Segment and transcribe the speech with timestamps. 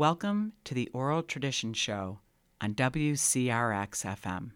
[0.00, 2.20] Welcome to the Oral Tradition Show
[2.58, 4.52] on WCRX FM.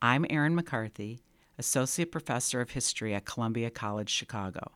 [0.00, 1.20] I'm Erin McCarthy,
[1.58, 4.72] Associate Professor of History at Columbia College Chicago.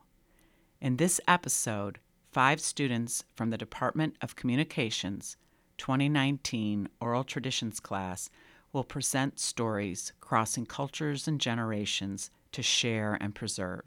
[0.79, 1.97] In this episode,
[2.31, 5.37] five students from the Department of Communications
[5.79, 8.29] 2019 Oral Traditions class
[8.73, 13.85] will present stories crossing cultures and generations to share and preserve.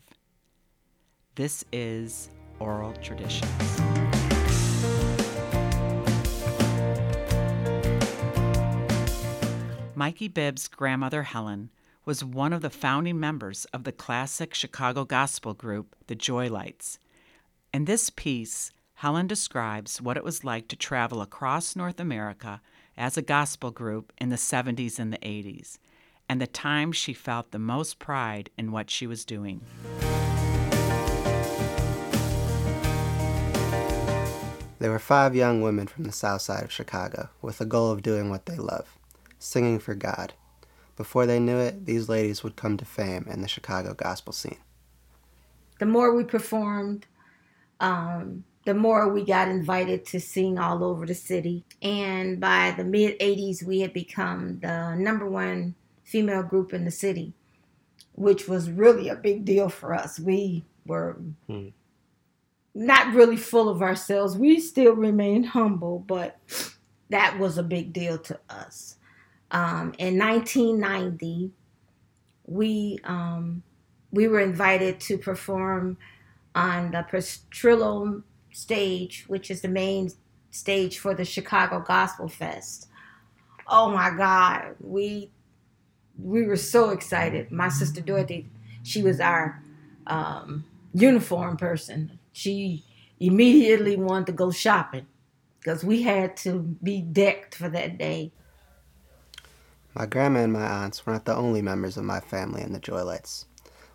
[1.36, 2.28] This is
[2.58, 3.95] Oral Traditions.
[9.98, 11.70] Mikey Bibb's grandmother Helen
[12.04, 16.98] was one of the founding members of the classic Chicago gospel group, the Joylights.
[17.72, 22.60] In this piece, Helen describes what it was like to travel across North America
[22.98, 25.78] as a gospel group in the 70s and the 80s,
[26.28, 29.62] and the time she felt the most pride in what she was doing.
[34.78, 38.02] There were five young women from the south side of Chicago with the goal of
[38.02, 38.98] doing what they love
[39.38, 40.34] singing for God.
[40.96, 44.58] Before they knew it, these ladies would come to fame in the Chicago gospel scene.
[45.78, 47.06] The more we performed,
[47.80, 51.64] um, the more we got invited to sing all over the city.
[51.80, 56.90] And by the mid 80s, we had become the number one female group in the
[56.90, 57.32] city,
[58.14, 60.18] which was really a big deal for us.
[60.18, 61.68] We were hmm.
[62.74, 64.36] not really full of ourselves.
[64.36, 66.38] We still remained humble, but
[67.10, 68.95] that was a big deal to us.
[69.50, 71.52] Um, in 1990,
[72.46, 73.62] we um,
[74.10, 75.98] we were invited to perform
[76.54, 78.22] on the Petrillo
[78.52, 80.10] stage, which is the main
[80.50, 82.88] stage for the Chicago Gospel Fest.
[83.68, 85.30] Oh my God, we
[86.18, 87.50] we were so excited.
[87.52, 88.48] My sister Dorothy,
[88.82, 89.62] she was our
[90.06, 92.18] um, uniform person.
[92.32, 92.84] She
[93.20, 95.06] immediately wanted to go shopping
[95.58, 98.32] because we had to be decked for that day.
[99.98, 102.78] My grandma and my aunts were not the only members of my family in the
[102.78, 103.46] Joylights.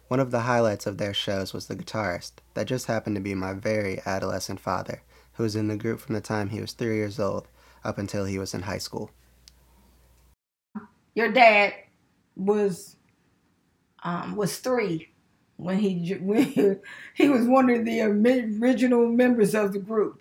[0.08, 3.36] One of the highlights of their shows was the guitarist, that just happened to be
[3.36, 5.04] my very adolescent father,
[5.34, 7.48] who was in the group from the time he was three years old
[7.84, 9.12] up until he was in high school.
[11.14, 11.76] Your dad
[12.36, 12.96] was
[14.02, 15.10] um, was three
[15.58, 16.82] when he when
[17.14, 20.20] he was one of the original members of the group,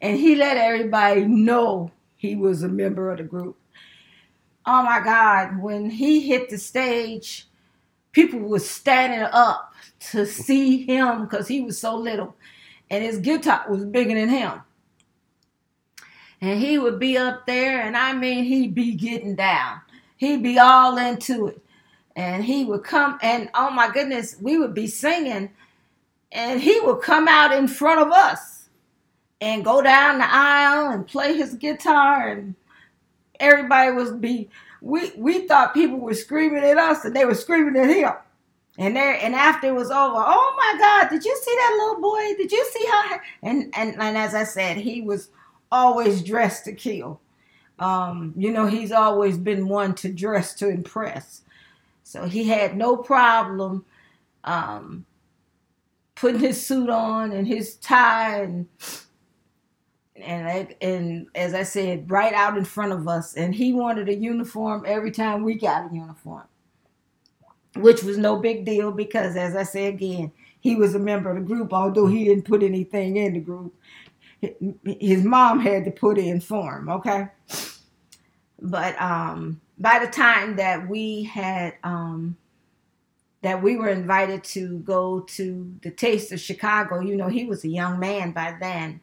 [0.00, 3.58] and he let everybody know he was a member of the group
[4.66, 7.46] oh my God, when he hit the stage,
[8.12, 9.74] people were standing up
[10.10, 12.34] to see him because he was so little.
[12.90, 14.60] And his guitar was bigger than him.
[16.40, 19.80] And he would be up there, and I mean, he'd be getting down.
[20.16, 21.62] He'd be all into it.
[22.16, 25.50] And he would come, and oh my goodness, we would be singing,
[26.32, 28.68] and he would come out in front of us
[29.40, 32.54] and go down the aisle and play his guitar and
[33.40, 34.48] everybody was be
[34.80, 38.12] we we thought people were screaming at us and they were screaming at him.
[38.76, 42.02] And there and after it was over, oh my God, did you see that little
[42.02, 42.34] boy?
[42.36, 45.30] Did you see how and and, and as I said, he was
[45.70, 47.20] always dressed to kill.
[47.78, 51.42] Um, you know, he's always been one to dress to impress.
[52.04, 53.84] So he had no problem
[54.44, 55.06] um,
[56.14, 58.68] putting his suit on and his tie and
[60.16, 64.14] and and as I said, right out in front of us, and he wanted a
[64.14, 66.44] uniform every time we got a uniform,
[67.76, 71.36] which was no big deal because, as I say again, he was a member of
[71.36, 73.74] the group, although he didn't put anything in the group.
[74.84, 77.28] His mom had to put in for him, okay.
[78.60, 82.36] But um, by the time that we had um,
[83.42, 87.64] that we were invited to go to the Taste of Chicago, you know, he was
[87.64, 89.00] a young man by then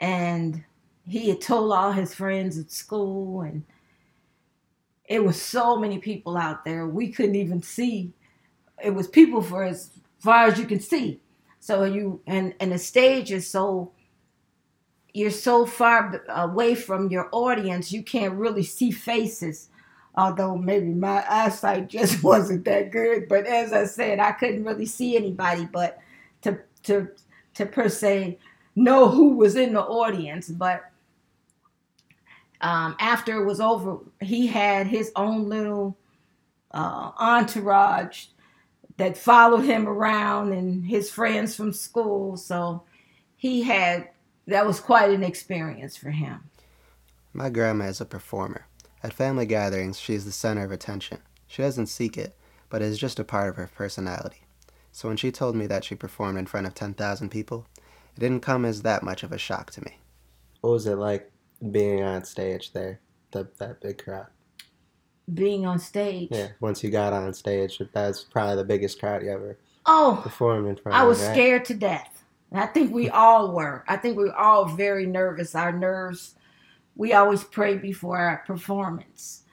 [0.00, 0.64] and
[1.06, 3.64] he had told all his friends at school and
[5.06, 8.12] it was so many people out there we couldn't even see.
[8.82, 11.20] It was people for as far as you can see.
[11.60, 13.92] So you and and the stage is so
[15.14, 19.70] you're so far away from your audience you can't really see faces.
[20.14, 24.86] Although maybe my eyesight just wasn't that good but as i said i couldn't really
[24.86, 25.98] see anybody but
[26.42, 27.08] to to
[27.54, 28.38] to per se
[28.78, 30.90] know who was in the audience, but
[32.60, 35.96] um, after it was over, he had his own little
[36.72, 38.26] uh, entourage
[38.96, 42.36] that followed him around and his friends from school.
[42.36, 42.82] So
[43.36, 44.08] he had,
[44.46, 46.50] that was quite an experience for him.
[47.32, 48.66] My grandma is a performer.
[49.02, 51.18] At family gatherings, she is the center of attention.
[51.46, 52.34] She doesn't seek it,
[52.68, 54.42] but it is just a part of her personality.
[54.90, 57.66] So when she told me that she performed in front of 10,000 people,
[58.18, 59.96] it didn't come as that much of a shock to me.
[60.60, 61.30] What was it like
[61.70, 62.98] being on stage there?
[63.30, 64.26] The, that big crowd.
[65.32, 66.28] Being on stage.
[66.32, 69.56] Yeah, once you got on stage, that's probably the biggest crowd you ever
[69.86, 71.08] Oh, performed in front I of.
[71.08, 71.32] was right?
[71.32, 72.24] scared to death.
[72.50, 73.84] And I think we all were.
[73.86, 75.54] I think we were all very nervous.
[75.54, 76.34] Our nerves,
[76.96, 79.44] we always pray before our performance.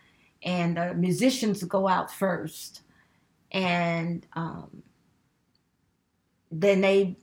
[0.41, 2.81] And uh, musicians go out first.
[3.51, 4.81] And um,
[6.51, 7.15] then they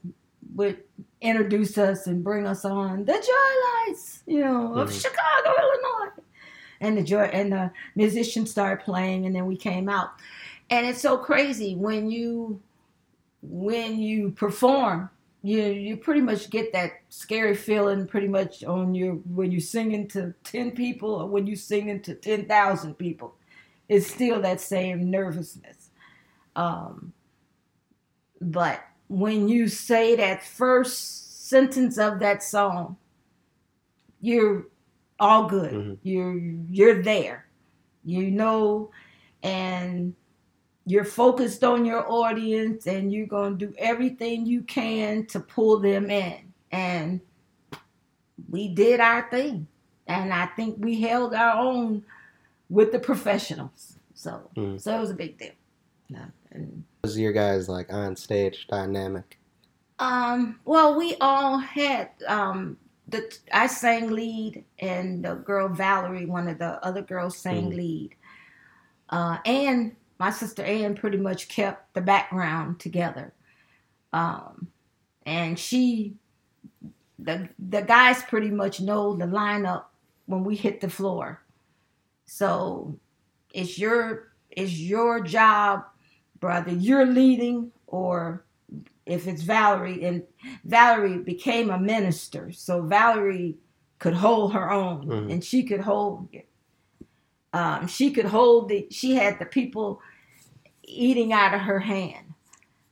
[0.55, 0.83] would
[1.21, 5.01] introduce us and bring us on the Joy Lights, you know, of Mhm.
[5.01, 6.21] Chicago, Illinois.
[6.81, 10.09] And the joy and the musicians started playing, and then we came out.
[10.69, 12.61] And it's so crazy when you
[13.41, 15.09] when you perform,
[15.43, 20.07] you you pretty much get that scary feeling pretty much on your when you're singing
[20.09, 23.35] to ten people or when you're singing to ten thousand people.
[23.87, 25.89] It's still that same nervousness.
[26.55, 27.13] Um,
[28.41, 32.97] but when you say that first sentence of that song,
[34.21, 34.67] you're
[35.19, 35.73] all good.
[35.73, 35.97] Mhm.
[36.03, 36.39] You're
[36.69, 37.45] you're there.
[38.05, 38.91] You know,
[39.43, 40.13] and
[40.85, 45.79] you're focused on your audience and you're going to do everything you can to pull
[45.79, 47.21] them in and
[48.49, 49.65] we did our thing
[50.07, 52.03] and i think we held our own
[52.69, 54.81] with the professionals so Mhm.
[54.81, 55.51] so it was a big deal
[56.09, 59.37] Yeah, and, was your guys like on stage dynamic?
[59.99, 62.75] um well we all had um
[63.09, 67.75] the i sang lead and the girl valerie one of the other girls sang Mhm.
[67.75, 68.15] lead
[69.09, 73.33] uh and my sister Ann pretty much kept the background together.
[74.13, 74.67] Um,
[75.25, 76.15] and she,
[77.19, 79.85] the the guys pretty much know the lineup
[80.27, 81.41] when we hit the floor.
[82.25, 82.97] So
[83.53, 85.83] it's your it's your job,
[86.43, 86.73] brother.
[86.73, 88.43] You're leading, or
[89.05, 90.23] if it's Valerie, and
[90.65, 93.55] Valerie became a minister, so Valerie
[93.99, 95.31] could hold her own, Mhm.
[95.31, 96.27] and she could hold.
[97.53, 98.87] Um, she could hold the.
[98.91, 100.01] She had the people
[100.83, 102.33] eating out of her hand.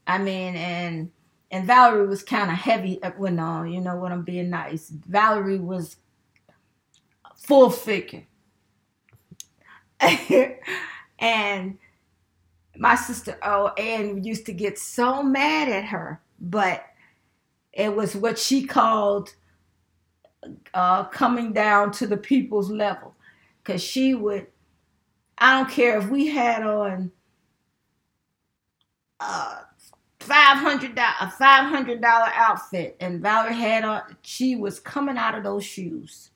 [0.07, 1.11] I mean, and
[1.51, 3.03] and Valerie was kind of heavy.
[3.03, 4.13] uh, Well, no, you know what?
[4.13, 4.89] I'm being nice.
[4.89, 5.97] Valerie was
[7.35, 8.25] full figure,
[11.19, 11.77] and
[12.81, 16.83] my sister oh Ann used to get so mad at her, but
[17.71, 19.35] it was what she called
[20.73, 23.13] uh, coming down to the people's level,
[23.63, 24.47] because she would.
[25.37, 27.11] I don't care if we had on
[29.19, 29.59] uh
[30.19, 35.19] five hundred dollar a five hundred dollar outfit and Valerie had on she was coming
[35.19, 36.31] out of those shoes.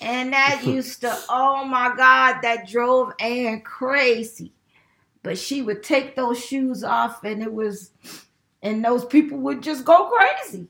[0.00, 4.52] And that used to oh my god, that drove Ann crazy.
[5.22, 7.90] But she would take those shoes off and it was
[8.62, 10.68] and those people would just go crazy.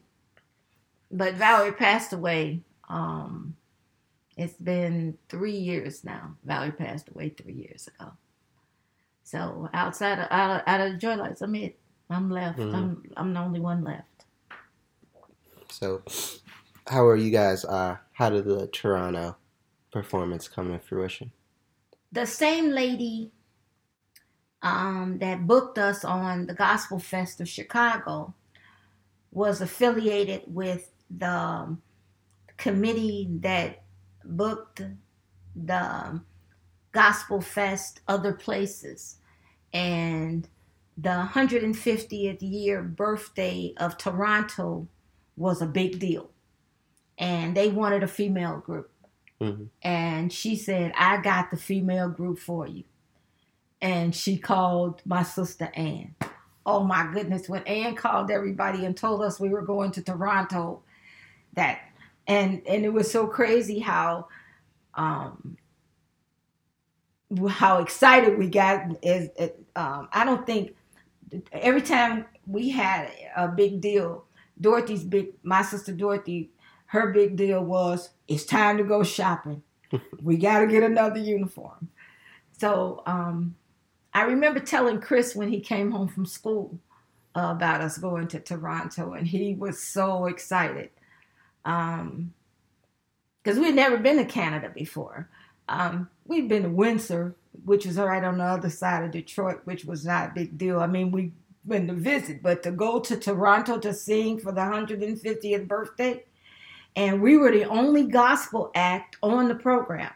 [1.10, 2.62] But Valerie passed away.
[2.88, 3.56] Um
[4.36, 6.36] it's been three years now.
[6.44, 8.12] Valerie passed away three years ago.
[9.24, 11.78] So outside of out of, out of the joy lights, I'm it.
[12.10, 12.58] I'm left.
[12.58, 12.74] Mhm.
[12.74, 14.24] I'm I'm the only one left.
[15.70, 16.02] So,
[16.86, 17.64] how are you guys?
[17.64, 19.36] Uh, how did the Toronto
[19.92, 21.30] performance come to fruition?
[22.10, 23.32] The same lady
[24.62, 28.34] um, that booked us on the Gospel Fest of Chicago
[29.30, 31.82] was affiliated with the um,
[32.56, 33.84] committee that
[34.24, 34.82] booked
[35.54, 36.26] the um,
[36.92, 39.18] Gospel Fest other places.
[39.72, 40.48] And
[40.96, 44.88] the 150th year birthday of Toronto
[45.36, 46.30] was a big deal.
[47.18, 48.90] And they wanted a female group.
[49.40, 52.84] hmm And she said, I got the female group for you.
[53.80, 56.14] And she called my sister Ann.
[56.66, 60.82] Oh my goodness, when Ann called everybody and told us we were going to Toronto,
[61.54, 61.80] that
[62.26, 64.28] and and it was so crazy how
[64.94, 65.56] um
[67.48, 70.74] how excited we got is it, um I don't think
[71.52, 74.24] every time we had a big deal,
[74.60, 76.50] Dorothy's big my sister Dorothy,
[76.86, 79.62] her big deal was it's time to go shopping.
[80.22, 81.88] we got to get another uniform.
[82.58, 83.56] So um,
[84.18, 86.76] I remember telling Chris when he came home from school
[87.36, 90.90] uh, about us going to Toronto, and he was so excited
[91.62, 92.26] because
[93.46, 95.28] we'd never been to Canada before.
[95.68, 99.84] Um, we'd been to Windsor, which was right on the other side of Detroit, which
[99.84, 100.80] was not a big deal.
[100.80, 101.30] I mean, we
[101.64, 106.24] been to visit, but to go to Toronto to sing for the 150th birthday,
[106.96, 110.10] and we were the only gospel act on the program.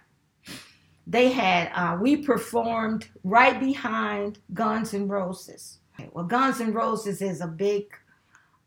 [1.06, 5.78] They had uh, we performed right behind Guns N' Roses.
[6.12, 7.86] Well, Guns N' Roses is a big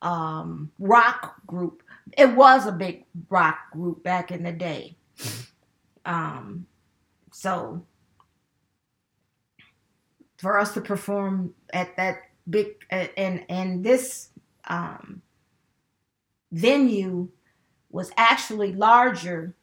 [0.01, 1.81] um, rock group,
[2.17, 4.95] it was a big rock group back in the day.
[6.05, 6.67] Um,
[7.31, 7.85] so
[10.37, 12.17] for us to perform at that
[12.49, 14.29] big and and this
[14.67, 15.21] um,
[16.51, 17.29] venue
[17.89, 19.55] was actually larger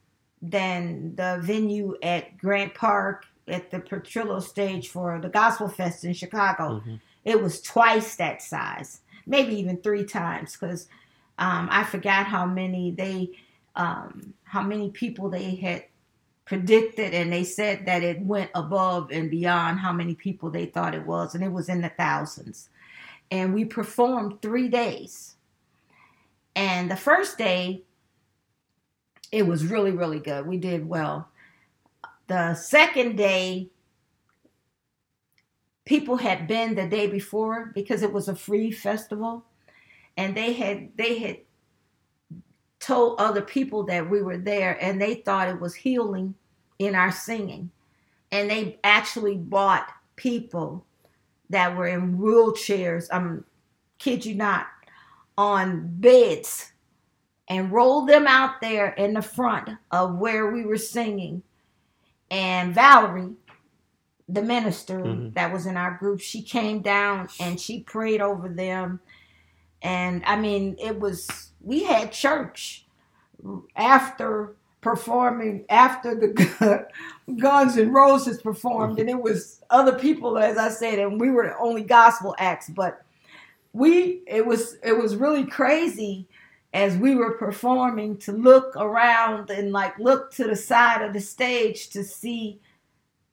[0.43, 6.13] than the venue at Grant Park at the Petrillo stage for the Gospel Fest in
[6.13, 6.81] Chicago.
[6.81, 6.95] Mm-hmm.
[7.25, 10.89] It was twice that size, maybe even three times, because
[11.39, 13.31] um, I forgot how many they,
[13.77, 15.85] um, how many people they had
[16.45, 20.95] predicted, and they said that it went above and beyond how many people they thought
[20.95, 22.69] it was, and it was in the thousands.
[23.31, 25.37] And we performed three days.
[26.55, 27.83] And the first day,
[29.33, 30.47] it was really, really good.
[30.47, 31.29] We did well.
[32.29, 33.71] The second day,
[35.85, 39.45] people had been the day before because it was a free festival
[40.17, 41.39] and they had they had
[42.79, 46.35] told other people that we were there and they thought it was healing
[46.79, 47.71] in our singing
[48.31, 50.85] and they actually bought people
[51.51, 53.45] that were in wheelchairs i'm
[53.99, 54.67] kid you not
[55.39, 56.72] on beds
[57.49, 61.43] and rolled them out there in the front of where we were singing
[62.31, 63.35] and valerie
[64.33, 65.31] the minister mm-hmm.
[65.35, 69.01] that was in our group, she came down and she prayed over them.
[69.83, 72.87] And I mean, it was, we had church
[73.77, 76.87] after performing, after the
[77.37, 81.49] Guns and Roses performed, and it was other people, as I said, and we were
[81.49, 83.03] the only gospel acts, but
[83.73, 86.27] we, it was, it was really crazy
[86.73, 91.21] as we were performing to look around and like look to the side of the
[91.21, 92.61] stage to see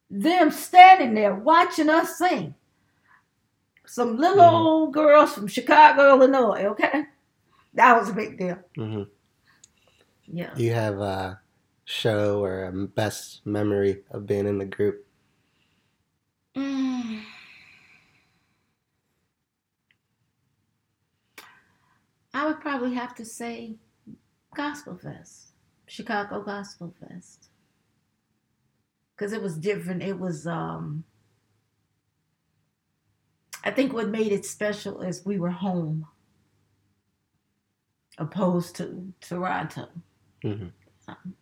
[0.09, 2.55] them standing there watching us sing.
[3.85, 4.55] Some little mm-hmm.
[4.55, 7.05] old girls from Chicago, Illinois, okay?
[7.73, 8.59] That was a big deal.
[8.77, 9.03] Mm-hmm.
[10.31, 10.51] Yeah.
[10.55, 11.39] You have a
[11.85, 15.05] show or a best memory of being in the group?
[16.55, 17.21] Mm.
[22.39, 23.75] I would probably have to say
[24.55, 25.47] Gospel Fest,
[25.87, 27.49] Chicago Gospel Fest
[29.13, 30.01] because it was different.
[30.01, 31.03] It was, um,
[33.65, 36.05] I think what made it special is we were home
[38.17, 39.89] opposed to Toronto.
[40.45, 40.67] Mm-hmm.
[41.09, 41.33] Um,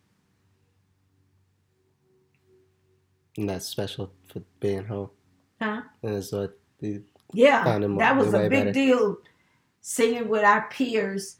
[3.36, 5.10] and that's special for being home.
[5.62, 5.82] Huh?
[6.02, 6.58] And that's what
[7.32, 8.72] yeah, that was a big better.
[8.72, 9.18] deal.
[9.80, 11.36] Singing with our peers.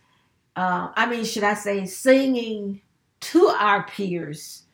[0.57, 2.80] Uh, I mean, should I say, singing
[3.21, 4.64] to our peers,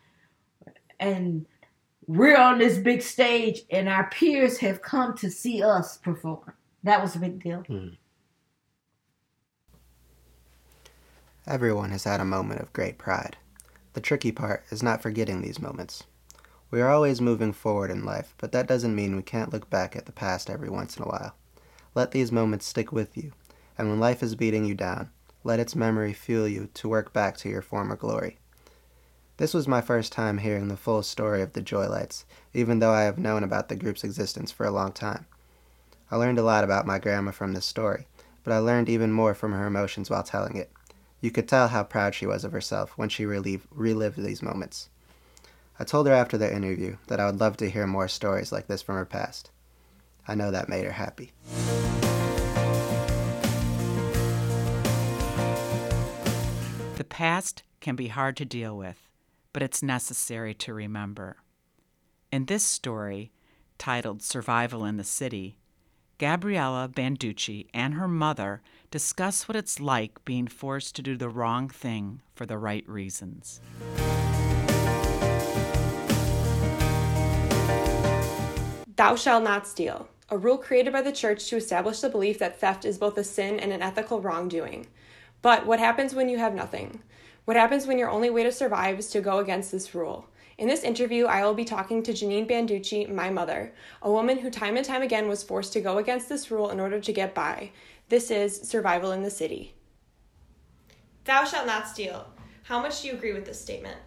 [1.01, 1.47] and
[2.07, 6.53] we're on this big stage and our peers have come to see us perform.
[6.83, 7.65] That was a big deal.
[7.69, 7.97] Mm.
[11.47, 13.37] Everyone has had a moment of great pride.
[13.95, 16.05] The tricky part is not forgetting these moments.
[16.71, 19.95] We are always moving forward in life, but that doesn't mean we can't look back
[19.95, 21.37] at the past every once in a while.
[21.95, 23.33] Let these moments stick with you,
[23.77, 25.11] and when life is beating you down,
[25.43, 28.39] let its memory fuel you to work back to your former glory.
[29.37, 33.03] This was my first time hearing the full story of the Joylights, even though I
[33.03, 35.27] have known about the group's existence for a long time.
[36.11, 38.07] I learned a lot about my grandma from this story,
[38.45, 40.71] but I learned even more from her emotions while telling it.
[41.21, 44.89] You could tell how proud she was of herself when she relive, relived these moments.
[45.81, 48.69] I told her after the interview that I would love to hear more stories like
[48.69, 49.51] this from her past.
[50.29, 51.33] I know that made her happy.
[57.15, 59.05] Past can be hard to deal with
[59.55, 61.37] but it's necessary to remember.
[62.33, 63.31] In this story,
[63.79, 65.57] titled Survival in the City,
[66.19, 71.69] Gabriella Banducci and her mother discuss what it's like being forced to do the wrong
[71.69, 73.61] thing for the right reasons.
[78.97, 82.59] Thou shalt not steal, a rule created by the church to establish the belief that
[82.59, 84.89] theft is both a sin and an ethical wrongdoing.
[85.45, 87.03] But what happens when you have nothing?
[87.45, 90.27] What happens when your only way to survive is to go against this rule?
[90.57, 94.49] In this interview, I will be talking to Janine Banducci, my mother, a woman who
[94.49, 97.35] time and time again was forced to go against this rule in order to get
[97.35, 97.73] by.
[98.09, 99.75] This is Survival in the City.
[101.25, 102.27] Thou shalt not steal.
[102.63, 103.99] How much do you agree with this statement?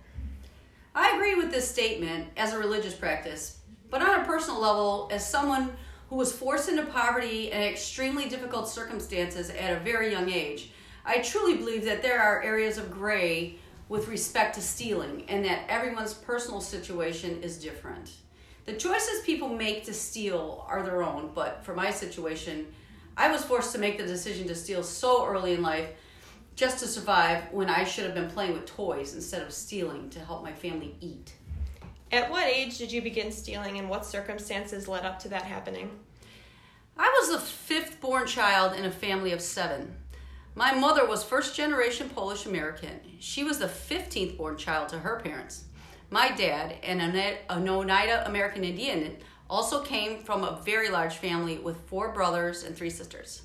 [0.95, 3.59] I agree with this statement as a religious practice,
[3.91, 5.77] but on a personal level, as someone
[6.09, 10.71] who was forced into poverty and extremely difficult circumstances at a very young age,
[11.07, 13.55] I truly believe that there are areas of gray
[13.87, 18.11] with respect to stealing and that everyone's personal situation is different.
[18.65, 22.67] The choices people make to steal are their own, but for my situation,
[23.15, 25.87] I was forced to make the decision to steal so early in life
[26.57, 30.19] just to survive when I should have been playing with toys instead of stealing to
[30.19, 31.31] help my family eat.
[32.11, 35.89] At what age did you begin stealing and what circumstances led up to that happening?
[36.97, 39.95] I was the fifth born child in a family of seven.
[40.57, 42.99] My mother was first generation Polish American.
[43.19, 45.65] She was the 15th born child to her parents.
[46.09, 46.99] My dad, an
[47.51, 49.17] Oneida American Indian,
[49.51, 53.43] also came from a very large family with four brothers and three sisters.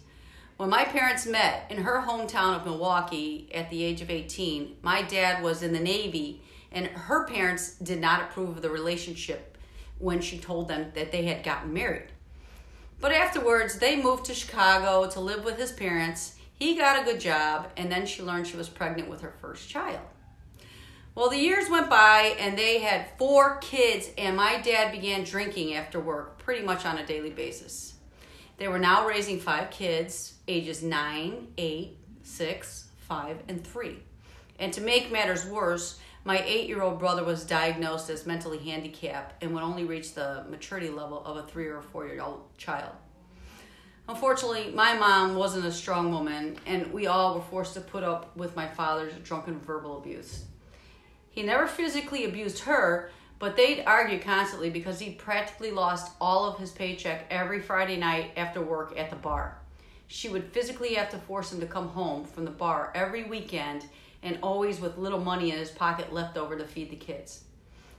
[0.57, 5.03] When my parents met in her hometown of Milwaukee at the age of 18, my
[5.03, 6.43] dad was in the Navy,
[6.73, 9.59] and her parents did not approve of the relationship
[9.99, 12.09] when she told them that they had gotten married.
[13.03, 16.37] But afterwards, they moved to Chicago to live with his parents.
[16.63, 19.69] He got a good job, and then she learned she was pregnant with her first
[19.69, 19.99] child.
[21.17, 25.75] Well, the years went by, and they had four kids, and my dad began drinking
[25.75, 27.95] after work pretty much on a daily basis.
[28.59, 33.99] They were now raising five kids, ages nine, eight, six, five, and three.
[34.61, 39.43] And to make matters worse, my eight year old brother was diagnosed as mentally handicapped
[39.43, 42.93] and would only reach the maturity level of a three or four year old child.
[44.09, 48.37] Unfortunately, my mom wasn't a strong woman, and we all were forced to put up
[48.37, 50.45] with my father's drunken verbal abuse.
[51.31, 56.59] He never physically abused her, but they'd argue constantly because he practically lost all of
[56.59, 59.59] his paycheck every Friday night after work at the bar.
[60.09, 63.87] She would physically have to force him to come home from the bar every weekend
[64.23, 67.45] and always with little money in his pocket left over to feed the kids.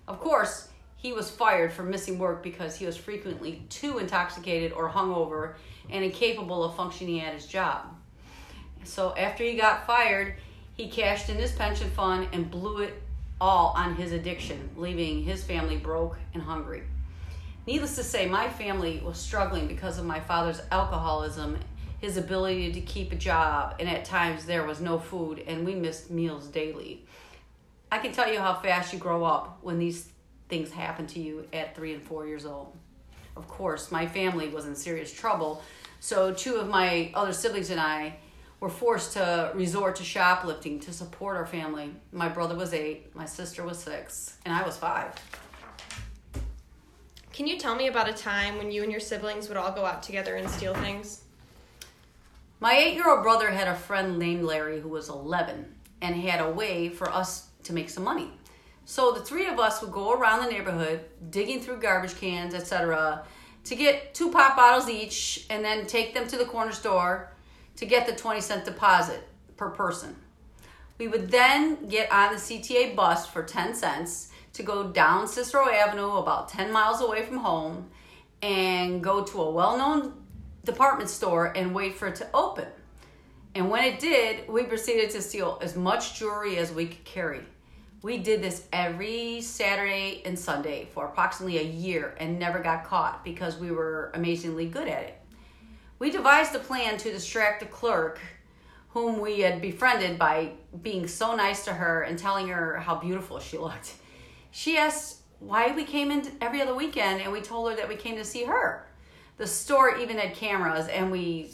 [0.07, 0.69] Of course,
[1.03, 5.55] he was fired for missing work because he was frequently too intoxicated or hungover
[5.89, 7.93] and incapable of functioning at his job.
[8.85, 10.35] So after he got fired,
[10.75, 13.03] he cashed in his pension fund and blew it
[13.41, 16.83] all on his addiction, leaving his family broke and hungry.
[17.67, 21.59] Needless to say, my family was struggling because of my father's alcoholism
[21.99, 25.75] his ability to keep a job, and at times there was no food, and we
[25.75, 27.05] missed meals daily.
[27.91, 30.12] I can tell you how fast you grow up when these
[30.49, 32.75] things happen to you at three and four years old.
[33.35, 35.63] Of course, my family was in serious trouble,
[35.99, 38.17] so two of my other siblings and I
[38.59, 41.91] were forced to resort to shoplifting to support our family.
[42.11, 45.13] My brother was eight, my sister was six, and I was five.
[47.33, 49.85] Can you tell me about a time when you and your siblings would all go
[49.85, 51.23] out together and steal things?
[52.59, 56.39] My eight year old brother had a friend named Larry who was 11 and had
[56.39, 58.31] a way for us to make some money.
[58.85, 63.23] So the three of us would go around the neighborhood digging through garbage cans, etc.,
[63.65, 67.31] to get two pop bottles each and then take them to the corner store
[67.77, 70.15] to get the 20 cent deposit per person.
[70.97, 75.69] We would then get on the CTA bus for 10 cents to go down Cicero
[75.69, 77.89] Avenue about 10 miles away from home
[78.41, 80.13] and go to a well known
[80.65, 82.67] department store and wait for it to open.
[83.55, 87.41] And when it did, we proceeded to steal as much jewelry as we could carry.
[88.03, 93.23] We did this every Saturday and Sunday for approximately a year and never got caught
[93.23, 95.21] because we were amazingly good at it.
[95.99, 98.19] We devised a plan to distract the clerk,
[98.89, 103.39] whom we had befriended by being so nice to her and telling her how beautiful
[103.39, 103.93] she looked.
[104.51, 107.95] She asked why we came in every other weekend, and we told her that we
[107.95, 108.85] came to see her
[109.37, 111.51] the store even had cameras and we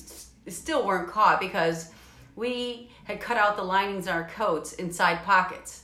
[0.48, 1.92] still weren't caught because
[2.36, 5.84] we had cut out the linings in our coats inside pockets.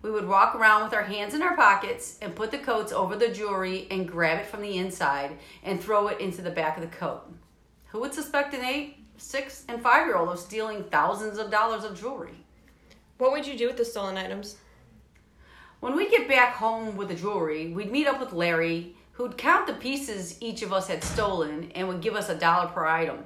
[0.00, 3.16] We would walk around with our hands in our pockets and put the coats over
[3.16, 6.82] the jewelry and grab it from the inside and throw it into the back of
[6.82, 7.22] the coat.
[7.86, 11.84] Who would suspect an eight, six, and five year old of stealing thousands of dollars
[11.84, 12.44] of jewelry?
[13.18, 14.56] What would you do with the stolen items?
[15.80, 19.66] When we'd get back home with the jewelry, we'd meet up with Larry who'd count
[19.66, 23.24] the pieces each of us had stolen and would give us a dollar per item.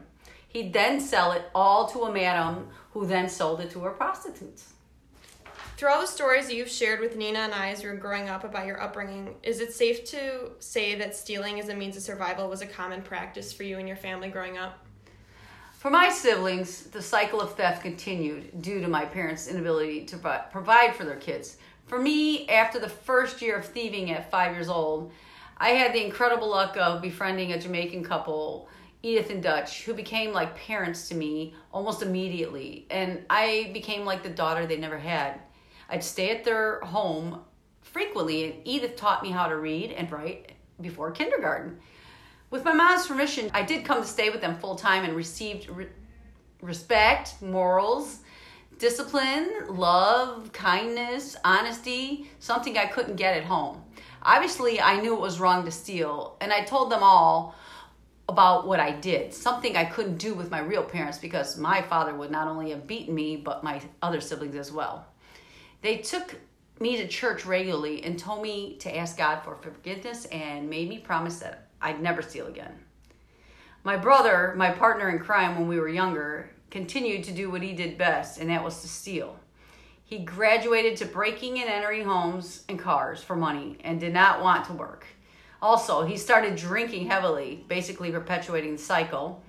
[0.49, 4.72] He'd then sell it all to a madam who then sold it to her prostitutes.
[5.83, 8.29] Through all the stories that you've shared with Nina and I as you were growing
[8.29, 12.05] up about your upbringing, is it safe to say that stealing as a means of
[12.05, 14.79] survival was a common practice for you and your family growing up?
[15.73, 20.95] For my siblings, the cycle of theft continued due to my parents' inability to provide
[20.95, 21.57] for their kids.
[21.89, 25.11] For me, after the first year of thieving at five years old,
[25.57, 28.69] I had the incredible luck of befriending a Jamaican couple,
[29.03, 32.87] Edith and Dutch, who became like parents to me almost immediately.
[32.89, 35.41] And I became like the daughter they never had.
[35.93, 37.41] I'd stay at their home
[37.83, 41.79] frequently, and Edith taught me how to read and write before kindergarten.
[42.51, 45.69] With my mom's permission, I did come to stay with them full time and received
[45.69, 45.89] re-
[46.63, 48.21] respect, morals,
[48.79, 53.85] discipline, love, kindness, honesty, something I couldn't get at home.
[54.23, 57.55] Obviously, I knew it was wrong to steal, and I told them all
[58.31, 62.15] about what I did, something I couldn't do with my real parents because my father
[62.15, 65.07] would not only have beaten me, but my other siblings as well.
[65.83, 66.37] They took
[66.81, 70.99] me to church regularly and told me to ask God for forgiveness and made me
[70.99, 72.73] promise that I'd never steal again.
[73.85, 77.73] My brother, my partner in crime when we were younger, continued to do what he
[77.73, 79.39] did best, and that was to steal.
[80.05, 84.67] He graduated to breaking and entering homes and cars for money and did not want
[84.67, 85.07] to work.
[85.61, 89.43] Also, he started drinking heavily, basically perpetuating the cycle.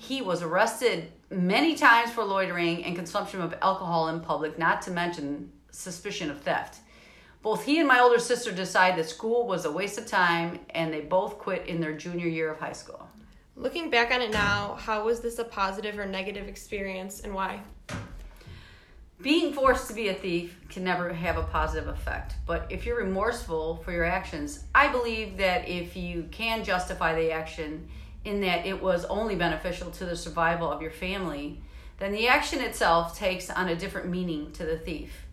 [0.00, 4.90] He was arrested many times for loitering and consumption of alcohol in public, not to
[4.90, 6.78] mention suspicion of theft.
[7.42, 10.90] Both he and my older sister decided that school was a waste of time and
[10.90, 13.06] they both quit in their junior year of high school.
[13.56, 17.60] Looking back on it now, how was this a positive or negative experience and why?
[19.20, 23.04] Being forced to be a thief can never have a positive effect, but if you're
[23.04, 27.86] remorseful for your actions, I believe that if you can justify the action
[28.24, 31.60] in that it was only beneficial to the survival of your family,
[31.98, 35.26] then the action itself takes on a different meaning to the thief.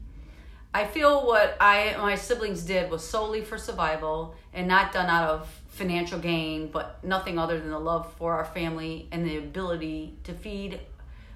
[0.73, 5.09] I feel what I and my siblings did was solely for survival and not done
[5.09, 9.37] out of financial gain, but nothing other than the love for our family and the
[9.37, 10.79] ability to feed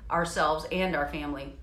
[0.09, 1.55] ourselves and our family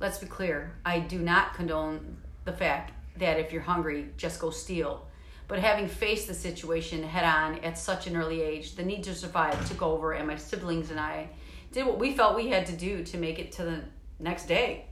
[0.00, 4.50] let's be clear I do not condone the fact that if you're hungry, just go
[4.50, 5.05] steal.
[5.48, 9.14] But having faced the situation head on at such an early age, the need to
[9.14, 11.28] survive took over, and my siblings and I
[11.72, 13.80] did what we felt we had to do to make it to the
[14.18, 14.86] next day.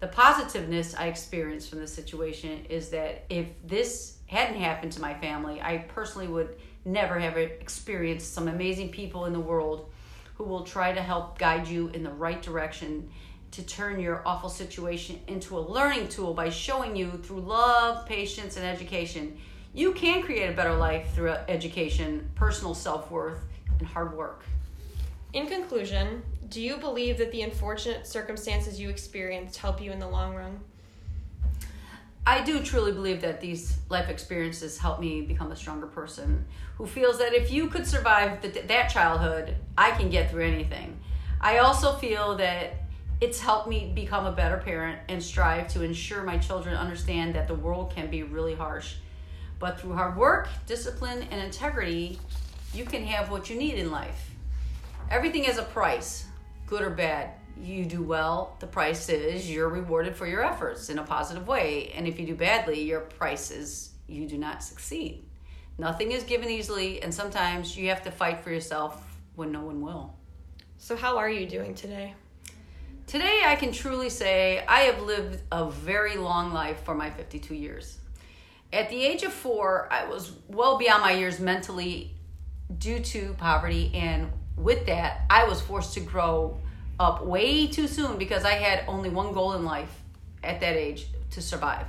[0.00, 5.14] The positiveness I experienced from the situation is that if this hadn't happened to my
[5.14, 9.90] family, I personally would never have experienced some amazing people in the world
[10.36, 13.10] who will try to help guide you in the right direction
[13.50, 18.56] to turn your awful situation into a learning tool by showing you through love, patience,
[18.56, 19.36] and education,
[19.74, 23.40] you can create a better life through education, personal self worth,
[23.78, 24.44] and hard work.
[25.32, 30.08] In conclusion, do you believe that the unfortunate circumstances you experienced help you in the
[30.08, 30.60] long run?
[32.26, 36.44] I do truly believe that these life experiences help me become a stronger person
[36.76, 40.98] who feels that if you could survive the, that childhood, I can get through anything.
[41.40, 42.74] I also feel that
[43.20, 47.48] it's helped me become a better parent and strive to ensure my children understand that
[47.48, 48.96] the world can be really harsh.
[49.58, 52.18] But through hard work, discipline, and integrity,
[52.72, 54.30] you can have what you need in life.
[55.10, 56.26] Everything has a price,
[56.66, 57.30] good or bad.
[57.60, 61.92] You do well, the price is you're rewarded for your efforts in a positive way.
[61.96, 65.24] And if you do badly, your price is you do not succeed.
[65.76, 69.80] Nothing is given easily, and sometimes you have to fight for yourself when no one
[69.80, 70.14] will.
[70.78, 72.14] So, how are you doing today?
[73.06, 77.54] Today, I can truly say I have lived a very long life for my 52
[77.54, 77.97] years.
[78.72, 82.14] At the age of four, I was well beyond my years mentally
[82.76, 86.60] due to poverty, and with that, I was forced to grow
[87.00, 90.02] up way too soon because I had only one goal in life
[90.44, 91.86] at that age to survive.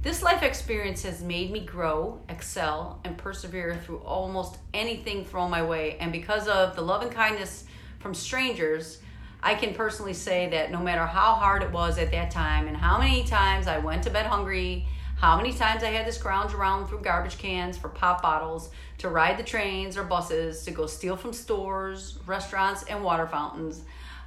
[0.00, 5.62] This life experience has made me grow, excel, and persevere through almost anything thrown my
[5.62, 5.98] way.
[5.98, 7.64] And because of the love and kindness
[7.98, 8.98] from strangers,
[9.42, 12.76] I can personally say that no matter how hard it was at that time and
[12.76, 14.86] how many times I went to bed hungry,
[15.18, 19.08] how many times I had to scrounge around through garbage cans for pop bottles, to
[19.08, 23.82] ride the trains or buses, to go steal from stores, restaurants, and water fountains,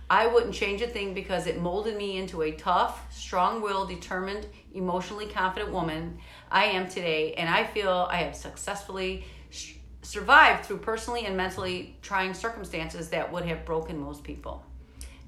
[0.09, 4.45] I wouldn't change a thing because it molded me into a tough, strong willed, determined,
[4.73, 6.17] emotionally confident woman
[6.51, 7.35] I am today.
[7.35, 13.31] And I feel I have successfully sh- survived through personally and mentally trying circumstances that
[13.31, 14.65] would have broken most people.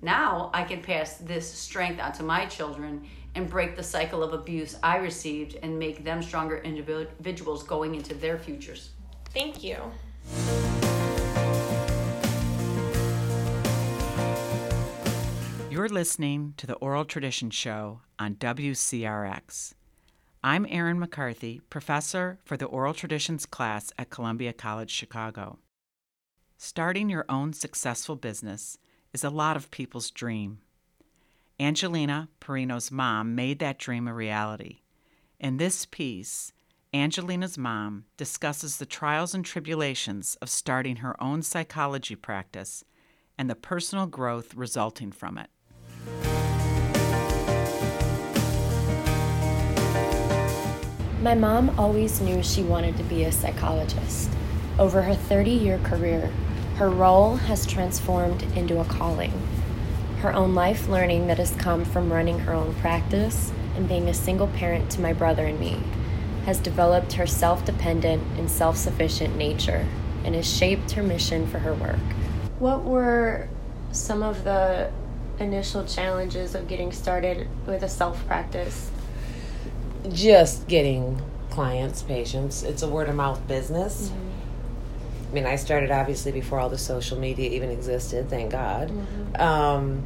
[0.02, 4.76] Now I can pass this strength onto my children and break the cycle of abuse
[4.84, 8.92] I received and make them stronger individuals going into their futures.
[9.34, 9.78] Thank you.
[15.70, 19.74] You're listening to the Oral Tradition Show on WCRX.
[20.44, 25.58] I'm Erin McCarthy, professor for the Oral Traditions class at Columbia College Chicago.
[26.58, 28.78] Starting your own successful business
[29.14, 30.60] is a lot of people's dream.
[31.60, 34.80] Angelina Perino's mom made that dream a reality.
[35.40, 36.52] In this piece,
[36.94, 42.84] Angelina's mom discusses the trials and tribulations of starting her own psychology practice
[43.38, 45.50] and the personal growth resulting from it.
[51.22, 54.30] My mom always knew she wanted to be a psychologist.
[54.80, 56.32] Over her 30 year career,
[56.78, 59.32] her role has transformed into a calling.
[60.24, 64.14] Her own life learning that has come from running her own practice and being a
[64.14, 65.78] single parent to my brother and me
[66.46, 69.86] has developed her self dependent and self sufficient nature.
[70.24, 72.00] and has shaped her mission for her work.
[72.60, 73.50] What were
[73.92, 74.90] some of the
[75.40, 78.90] initial challenges of getting started with a self practice?
[80.10, 82.64] Just getting clients, patients.
[82.64, 84.08] It's a word of mouth business.
[84.08, 84.30] Mm-hmm.
[85.30, 88.88] I mean, I started obviously before all the social media even existed, thank God.
[88.88, 89.42] Mm-hmm.
[89.42, 90.04] Um,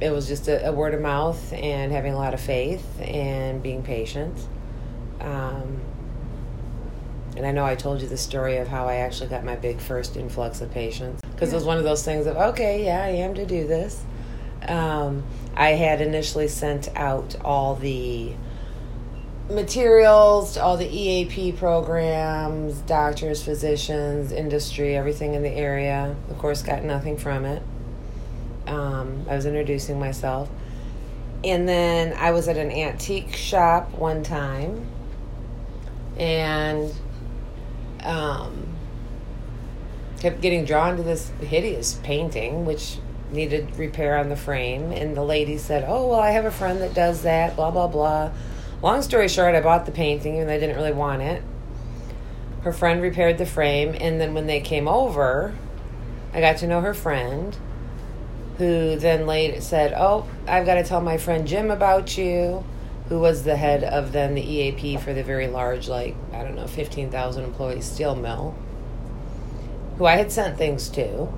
[0.00, 3.62] it was just a, a, word of mouth and having a lot of faith and
[3.62, 4.36] being patient.
[5.20, 5.80] Um,
[7.36, 9.80] and I know I told you the story of how I actually got my big
[9.80, 11.54] first influx of patients because yeah.
[11.54, 14.02] it was one of those things of okay, yeah, I am to do this.
[14.66, 15.22] Um,
[15.54, 18.34] I had initially sent out all the
[19.48, 26.16] materials all the EAP programs, doctors, physicians, industry, everything in the area.
[26.30, 27.62] Of course, got nothing from it.
[28.66, 30.48] Um, I was introducing myself.
[31.44, 34.86] And then I was at an antique shop one time
[36.18, 36.92] and
[38.02, 38.66] um,
[40.20, 42.98] kept getting drawn to this hideous painting, which
[43.30, 44.92] needed repair on the frame.
[44.92, 47.86] And the lady said, Oh, well, I have a friend that does that, blah, blah,
[47.86, 48.32] blah.
[48.82, 51.42] Long story short, I bought the painting and I didn't really want it.
[52.62, 55.54] Her friend repaired the frame, and then when they came over,
[56.34, 57.56] I got to know her friend,
[58.58, 62.64] who then later said, Oh, I've got to tell my friend Jim about you
[63.08, 66.56] who was the head of then the EAP for the very large, like, I don't
[66.56, 68.56] know, 15,000 employee steel mill,
[69.98, 71.28] who I had sent things to.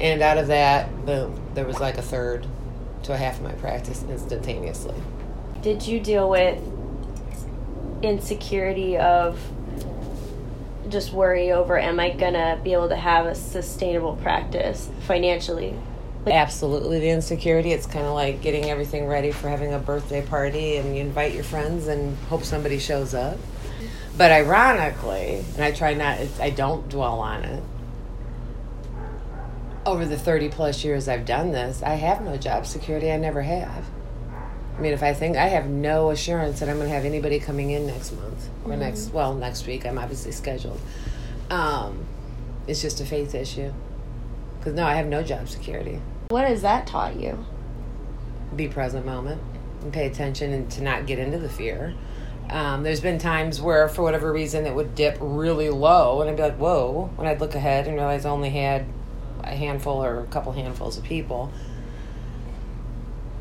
[0.00, 2.46] And out of that, boom, there was like a third
[3.02, 4.94] to a half of my practice instantaneously.
[5.60, 6.62] Did you deal with
[8.02, 9.38] insecurity of
[10.88, 15.74] just worry over, am I to be able to have a sustainable practice financially?
[16.30, 17.72] Absolutely, the insecurity.
[17.72, 21.34] It's kind of like getting everything ready for having a birthday party and you invite
[21.34, 23.38] your friends and hope somebody shows up.
[24.16, 27.62] But ironically, and I try not, I don't dwell on it.
[29.86, 33.10] Over the 30 plus years I've done this, I have no job security.
[33.10, 33.84] I never have.
[34.76, 37.40] I mean, if I think I have no assurance that I'm going to have anybody
[37.40, 38.80] coming in next month or mm-hmm.
[38.80, 40.80] next, well, next week, I'm obviously scheduled.
[41.50, 42.06] Um,
[42.66, 43.72] it's just a faith issue.
[44.58, 46.00] Because no, I have no job security.
[46.28, 47.46] What has that taught you?
[48.54, 49.40] Be present moment
[49.80, 51.94] and pay attention and to not get into the fear.
[52.50, 56.36] Um, there's been times where, for whatever reason, it would dip really low, and I'd
[56.36, 58.84] be like, "Whoa!" When I'd look ahead and realize I only had
[59.42, 61.50] a handful or a couple handfuls of people,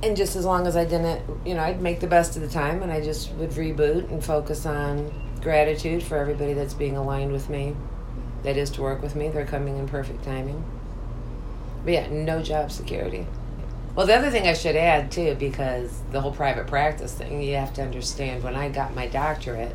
[0.01, 2.49] and just as long as I didn't, you know, I'd make the best of the
[2.49, 7.33] time, and I just would reboot and focus on gratitude for everybody that's being aligned
[7.33, 7.75] with me,
[8.43, 9.27] that is to work with me.
[9.27, 10.63] They're coming in perfect timing.
[11.87, 13.25] But yeah, no job security.
[13.95, 17.55] Well, the other thing I should add too, because the whole private practice thing, you
[17.55, 19.73] have to understand when I got my doctorate,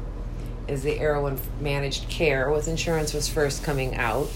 [0.69, 4.29] is the era when managed care with insurance was first coming out.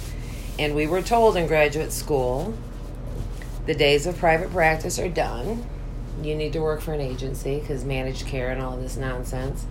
[0.58, 2.54] And we were told in graduate school
[3.66, 5.62] the days of private practice are done.
[6.22, 9.66] You need to work for an agency because managed care and all this nonsense,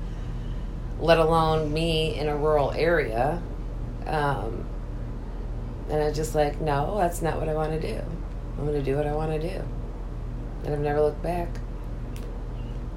[1.00, 3.42] let alone me in a rural area.
[4.06, 4.65] Um,
[5.90, 8.02] and I just like, no, that's not what I want to do.
[8.58, 9.64] I'm going to do what I want to do.
[10.64, 11.50] And I've never looked back.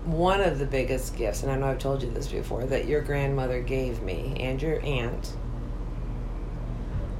[0.05, 3.03] One of the biggest gifts, and I know I've told you this before, that your
[3.03, 5.37] grandmother gave me and your aunt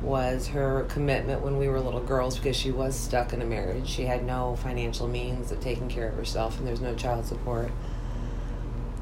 [0.01, 3.87] was her commitment when we were little girls because she was stuck in a marriage.
[3.87, 7.71] She had no financial means of taking care of herself and there's no child support.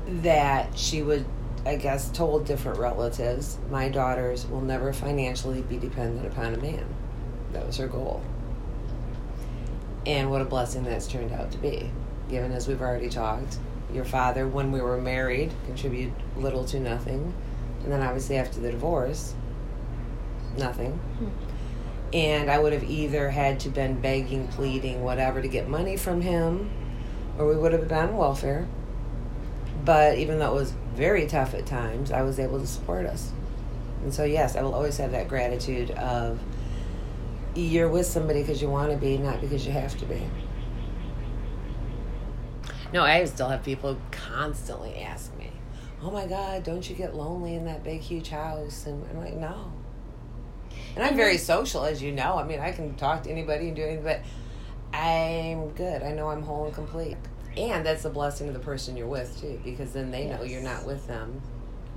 [0.09, 1.27] That she would
[1.67, 6.87] I guess, told different relatives, my daughters will never financially be dependent upon a man.
[7.53, 8.23] That was her goal.
[10.07, 11.91] And what a blessing that's turned out to be,
[12.29, 13.59] given as we've already talked.
[13.93, 17.35] Your father, when we were married, contributed little to nothing.
[17.83, 19.35] And then obviously after the divorce,
[20.57, 21.01] nothing.
[22.13, 26.21] And I would have either had to been begging, pleading, whatever to get money from
[26.21, 26.71] him,
[27.39, 28.69] or we would have been on welfare.
[29.87, 33.31] But even though it was very tough at times, I was able to support us.
[34.03, 36.41] And so, yes, I will always have that gratitude of
[37.55, 40.21] you're with somebody because you want to be, not because you have to be.
[42.93, 45.53] No, I still have people constantly ask me,
[46.03, 49.35] "Oh my God, don't you get lonely in that big, huge house?" And I'm like,
[49.35, 49.73] "No."
[50.97, 52.39] And I'm very social, as you know.
[52.39, 54.21] I mean, I can talk to anybody and do anything, but
[54.93, 56.03] I'm good.
[56.03, 57.17] I know I'm whole and complete
[57.57, 60.39] and that's a blessing to the person you're with too because then they yes.
[60.39, 61.41] know you're not with them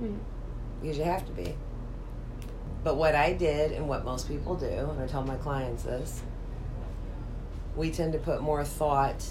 [0.02, 0.18] mm.
[0.80, 1.54] because you have to be
[2.82, 6.22] but what i did and what most people do and i tell my clients this
[7.76, 9.24] we tend to put more thought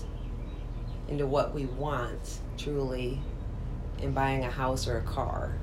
[1.08, 3.20] into what we want truly
[4.02, 5.58] in buying a house or a car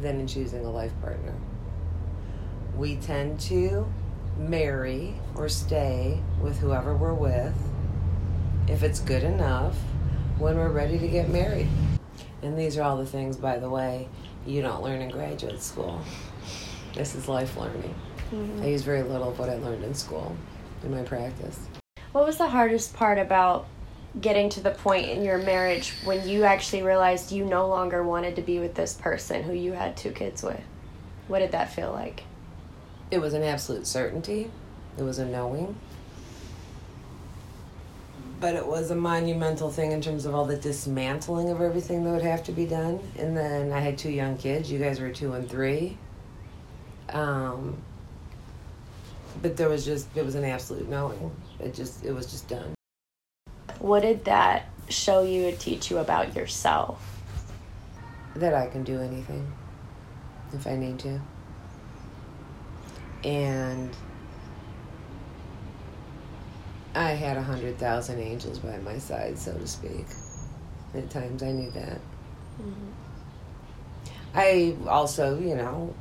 [0.00, 1.34] than in choosing a life partner
[2.76, 3.86] we tend to
[4.38, 7.54] marry or stay with whoever we're with
[8.68, 9.74] if it's good enough
[10.38, 11.68] when we're ready to get married.
[12.42, 14.08] And these are all the things, by the way,
[14.46, 16.00] you don't learn in graduate school.
[16.94, 17.94] This is life learning.
[18.32, 18.62] Mm-hmm.
[18.62, 20.36] I use very little of what I learned in school
[20.82, 21.58] in my practice.
[22.12, 23.66] What was the hardest part about
[24.20, 28.36] getting to the point in your marriage when you actually realized you no longer wanted
[28.36, 30.60] to be with this person who you had two kids with?
[31.26, 32.24] What did that feel like?
[33.10, 34.50] It was an absolute certainty.
[34.98, 35.76] It was a knowing.
[38.40, 42.10] But it was a monumental thing in terms of all the dismantling of everything that
[42.10, 43.00] would have to be done.
[43.18, 44.70] And then I had two young kids.
[44.70, 45.96] You guys were two and three.
[47.10, 47.78] Um,
[49.40, 51.34] but there was just, it was an absolute knowing.
[51.60, 52.74] It just, it was just done.
[53.78, 57.22] What did that show you or teach you about yourself?
[58.36, 59.52] That I can do anything
[60.52, 61.20] if I need to.
[63.22, 63.90] And
[66.94, 70.06] I had a hundred thousand angels by my side, so to speak.
[70.94, 72.00] At times I knew that.
[72.60, 72.90] Mm-hmm.
[74.34, 75.94] I also, you know,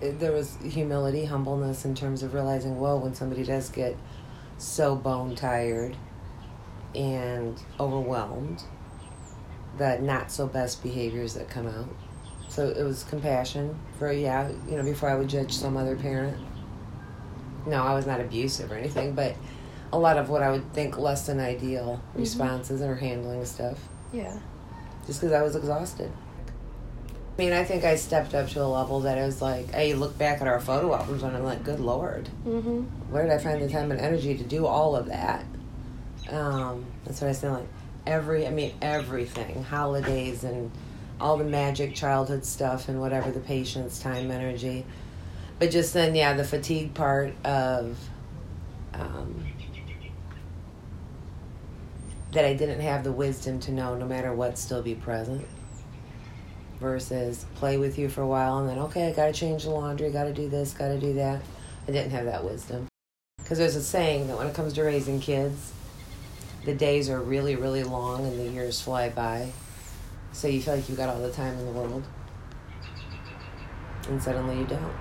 [0.00, 3.96] there was humility, humbleness in terms of realizing, whoa, when somebody does get
[4.58, 5.96] so bone tired
[6.94, 8.62] and overwhelmed,
[9.78, 11.88] the not so best behaviors that come out.
[12.48, 16.38] So it was compassion for, yeah, you know, before I would judge some other parent.
[17.66, 19.34] No, I was not abusive or anything, but
[19.92, 22.20] a lot of what I would think less than ideal mm-hmm.
[22.20, 23.78] responses or handling stuff.
[24.12, 24.38] Yeah.
[25.06, 26.10] Just because I was exhausted.
[27.36, 29.92] I mean, I think I stepped up to a level that I was like, I
[29.92, 32.82] look back at our photo albums and I'm like, good lord, mm-hmm.
[33.10, 35.44] where did I find the time and energy to do all of that?
[36.30, 37.52] Um, that's what I said.
[37.52, 37.68] Like
[38.06, 40.70] every, I mean, everything, holidays and
[41.20, 44.86] all the magic childhood stuff and whatever the patient's time, energy.
[45.58, 47.98] But just then, yeah, the fatigue part of
[48.92, 49.46] um,
[52.32, 55.46] that I didn't have the wisdom to know, no matter what, still be present
[56.80, 60.10] versus play with you for a while and then okay i gotta change the laundry
[60.10, 61.40] gotta do this gotta do that.
[61.88, 62.88] I didn't have that wisdom.
[63.38, 65.72] Because there's a saying that when it comes to raising kids
[66.64, 69.52] the days are really really long and the years fly by.
[70.32, 72.04] So you feel like you've got all the time in the world.
[74.08, 74.92] And suddenly you don't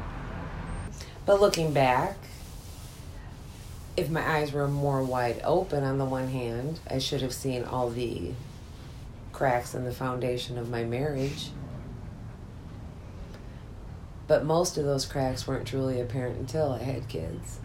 [1.25, 2.17] but looking back
[3.97, 7.63] if my eyes were more wide open on the one hand i should have seen
[7.63, 8.31] all the
[9.31, 11.49] cracks in the foundation of my marriage
[14.27, 17.59] but most of those cracks weren't truly apparent until I had kids.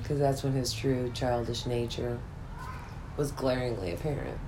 [0.00, 2.18] Because that's when his true childish nature
[3.16, 4.38] was glaringly apparent.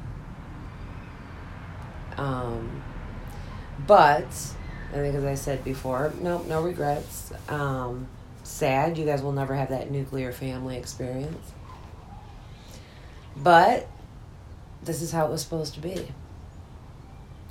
[2.16, 2.82] Um,
[3.84, 4.28] but,
[4.94, 7.32] I think as I said before, nope, no regrets.
[7.48, 8.06] Um,
[8.44, 11.52] sad, you guys will never have that nuclear family experience.
[13.36, 13.88] But,
[14.84, 16.12] this is how it was supposed to be.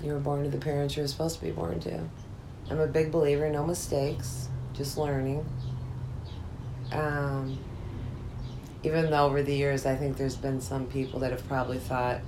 [0.01, 1.99] You were born to the parents you were supposed to be born to.
[2.69, 5.45] I'm a big believer, no mistakes, just learning.
[6.93, 7.59] Um,
[8.83, 12.21] even though over the years I think there's been some people that have probably thought,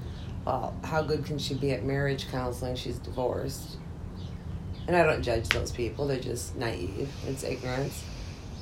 [0.46, 2.76] well, how good can she be at marriage counseling?
[2.76, 3.78] She's divorced.
[4.88, 8.04] And I don't judge those people, they're just naive, it's ignorance.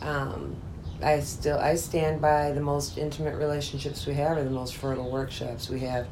[0.01, 0.55] Um,
[1.01, 5.11] I still I stand by the most intimate relationships we have are the most fertile
[5.11, 6.07] workshops we have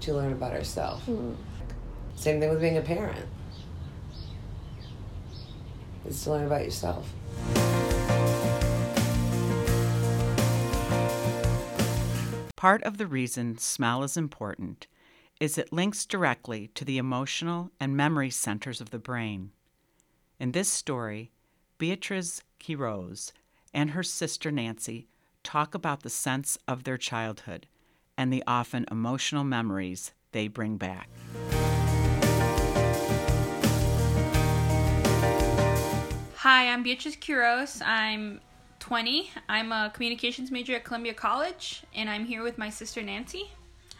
[0.00, 1.02] to learn about ourselves.
[1.02, 1.34] Mm-hmm.
[2.14, 3.26] Same thing with being a parent
[6.04, 7.12] It's to learn about yourself.
[12.56, 14.88] Part of the reason smell is important
[15.40, 19.52] is it links directly to the emotional and memory centers of the brain.
[20.40, 21.30] In this story,
[21.78, 23.30] Beatriz Quiroz
[23.72, 25.06] and her sister Nancy
[25.44, 27.68] talk about the sense of their childhood
[28.16, 31.08] and the often emotional memories they bring back.
[36.34, 37.80] Hi, I'm Beatriz Quiroz.
[37.86, 38.40] I'm
[38.80, 39.30] 20.
[39.48, 43.52] I'm a communications major at Columbia College, and I'm here with my sister Nancy.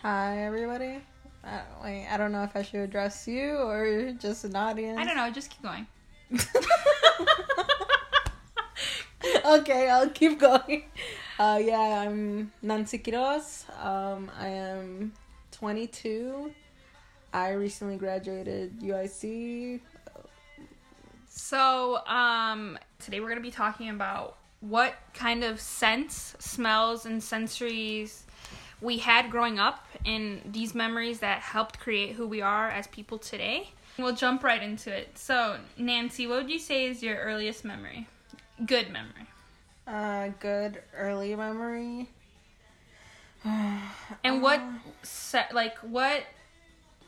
[0.02, 1.00] Hi, everybody.
[1.48, 4.98] Uh, wait, I don't know if I should address you or just an audience.
[4.98, 5.30] I don't know.
[5.30, 5.86] Just keep going.
[9.46, 10.84] okay, I'll keep going.
[11.38, 13.64] Uh, yeah, I'm Nancy Quiroz.
[13.82, 15.12] Um, I am
[15.52, 16.52] 22.
[17.32, 19.80] I recently graduated UIC
[21.38, 27.20] so, um, today we're going to be talking about what kind of scents, smells, and
[27.20, 28.22] sensories
[28.80, 33.18] we had growing up and these memories that helped create who we are as people
[33.18, 33.70] today.
[33.98, 35.18] We'll jump right into it.
[35.18, 38.06] So, Nancy, what would you say is your earliest memory?
[38.64, 39.26] Good memory.
[39.86, 42.08] Uh, good early memory.
[44.24, 44.60] And what
[45.02, 46.24] set like what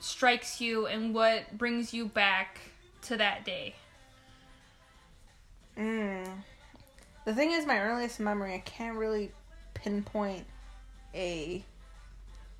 [0.00, 2.60] strikes you and what brings you back
[3.02, 3.74] to that day?
[5.76, 6.26] Mm.
[7.24, 9.32] The thing is, my earliest memory, I can't really
[9.74, 10.46] pinpoint
[11.14, 11.64] a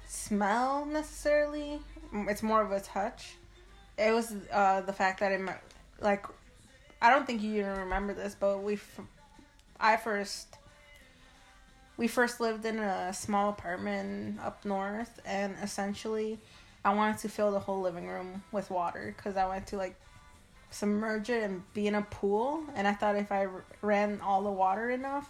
[0.07, 1.80] smell necessarily.
[2.12, 3.34] It's more of a touch.
[3.98, 5.40] It was uh, the fact that it,
[6.01, 6.26] like,
[7.03, 8.78] I don't think you even remember this, but we,
[9.78, 10.57] I first,
[11.96, 16.38] we first lived in a small apartment up north, and essentially,
[16.84, 19.96] I wanted to fill the whole living room with water because I wanted to like
[20.70, 22.64] submerge it and be in a pool.
[22.74, 23.48] And I thought if I
[23.82, 25.28] ran all the water enough,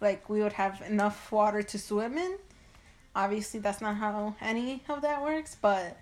[0.00, 2.36] like we would have enough water to swim in.
[3.18, 5.96] Obviously, that's not how any of that works, but.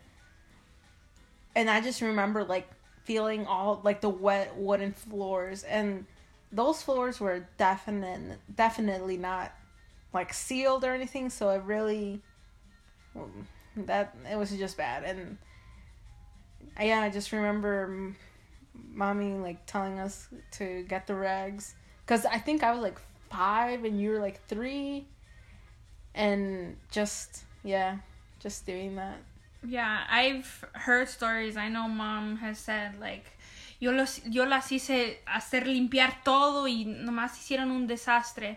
[1.54, 2.68] And I just remember like
[3.04, 6.04] feeling all like the wet wooden floors, and
[6.52, 9.52] those floors were definite, definitely not
[10.12, 11.30] like sealed or anything.
[11.30, 12.20] So it really,
[13.76, 15.04] that it was just bad.
[15.04, 15.38] And
[16.78, 18.14] yeah, I just remember
[18.92, 23.00] mommy like telling us to get the rags because I think I was like
[23.30, 25.06] five and you were like three,
[26.16, 27.98] and just yeah,
[28.40, 29.18] just doing that.
[29.66, 31.56] Yeah, I've heard stories.
[31.56, 33.24] I know mom has said like
[33.78, 38.56] yo los yo las hice hacer limpiar todo y nomás hicieron un desastre,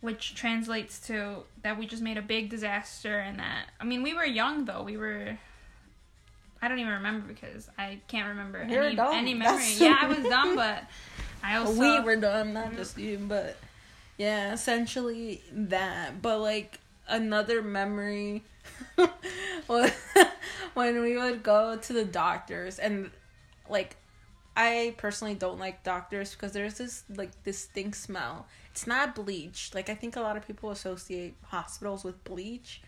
[0.00, 4.14] which translates to that we just made a big disaster and that I mean we
[4.14, 4.82] were young though.
[4.82, 5.36] We were
[6.60, 9.14] I don't even remember because I can't remember You were any dumb.
[9.14, 9.58] any memory.
[9.58, 10.82] That's- Yeah, I was dumb, but
[11.42, 13.56] I also we were dumb, not just you, but
[14.18, 16.20] yeah, essentially that.
[16.20, 18.42] But like another memory
[19.68, 19.90] was
[20.74, 23.10] when we would go to the doctors and
[23.70, 23.96] like
[24.56, 28.46] I personally don't like doctors because there's this like distinct smell.
[28.72, 29.70] It's not bleach.
[29.72, 32.82] Like I think a lot of people associate hospitals with bleach.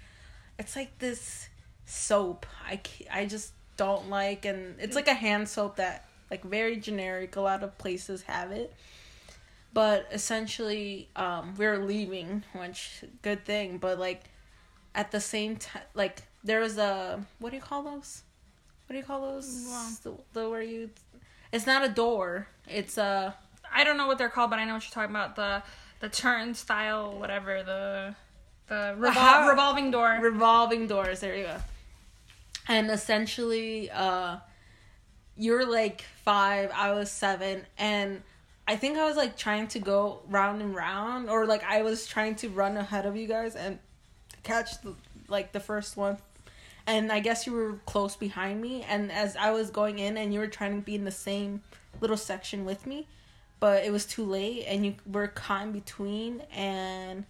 [0.59, 1.49] It's like this
[1.87, 2.45] soap.
[2.69, 7.37] I I just don't like and it's like a hand soap that like very generic.
[7.37, 8.75] A lot of places have it.
[9.73, 14.23] But essentially um we were leaving, which good thing, but like
[14.95, 18.23] at the same time like there was a what do you call those?
[18.87, 20.01] What do you call those?
[20.03, 20.91] The, the where you
[21.53, 22.49] it's not a door.
[22.69, 23.35] It's a
[23.73, 25.37] I don't know what they're called, but I know what you're talking about.
[25.37, 25.63] The
[26.01, 28.15] the turnstile, whatever the
[28.67, 30.19] the revol- How- revolving door.
[30.21, 31.21] revolving doors.
[31.21, 31.57] There you go.
[32.69, 34.37] And essentially, uh,
[35.37, 38.23] you're like five, I was seven, and
[38.71, 42.07] I think I was like trying to go round and round, or like I was
[42.07, 43.81] trying to run ahead of you guys and
[44.45, 44.95] catch the,
[45.27, 46.19] like the first one.
[46.87, 50.33] And I guess you were close behind me, and as I was going in, and
[50.33, 51.63] you were trying to be in the same
[52.01, 53.09] little section with me,
[53.59, 57.25] but it was too late, and you were caught in between, and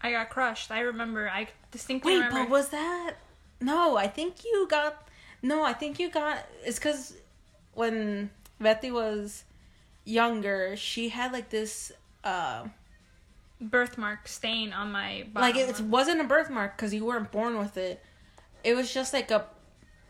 [0.00, 0.70] I got crushed.
[0.70, 1.28] I remember.
[1.28, 2.44] I distinctly Wait, remember.
[2.44, 3.14] but was that?
[3.60, 5.08] No, I think you got.
[5.42, 6.46] No, I think you got.
[6.64, 7.14] It's because
[7.74, 8.30] when
[8.60, 9.42] Betty was
[10.08, 11.92] younger, she had like this.
[12.24, 12.66] uh
[13.60, 15.26] birthmark stain on my.
[15.34, 18.02] Like it, wasn't a birthmark because you weren't born with it.
[18.64, 19.46] It was just like a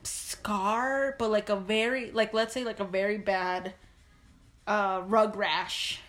[0.03, 3.75] scar, but like a very like let's say like a very bad
[4.67, 6.01] uh rug rash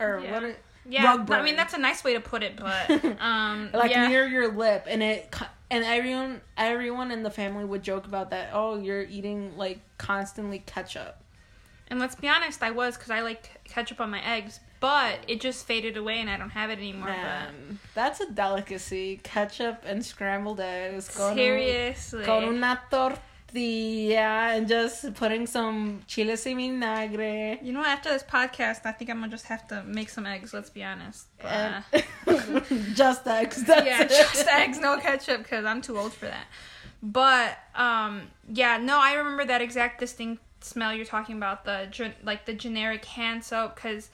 [0.00, 0.32] or Yeah.
[0.32, 0.44] what?
[0.44, 0.58] It,
[0.88, 4.08] yeah, rug I mean that's a nice way to put it, but um, like yeah.
[4.08, 5.32] near your lip and it
[5.70, 10.58] and everyone everyone in the family would joke about that oh you're eating like constantly
[10.58, 11.21] ketchup
[11.92, 15.42] And let's be honest, I was because I like ketchup on my eggs, but it
[15.42, 17.08] just faded away and I don't have it anymore.
[17.08, 25.12] Man, that's a delicacy ketchup and scrambled eggs con, seriously, con una tortilla and just
[25.16, 29.48] putting some chiles y vinagre you know, after this podcast, I think I'm gonna just
[29.48, 30.54] have to make some eggs.
[30.54, 31.26] Let's be honest.
[31.42, 31.84] But,
[32.94, 34.08] just eggs that's yeah, it.
[34.08, 36.46] just eggs, no ketchup, because I'm too old for that.
[37.02, 42.46] But um, yeah, no, I remember that exact distinct smell you're talking about the like
[42.46, 44.10] the generic hand soap because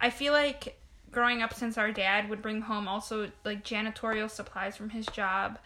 [0.00, 0.78] I feel like
[1.10, 5.58] growing up since our dad would bring home also like janitorial supplies from his job,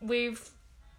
[0.00, 0.50] we've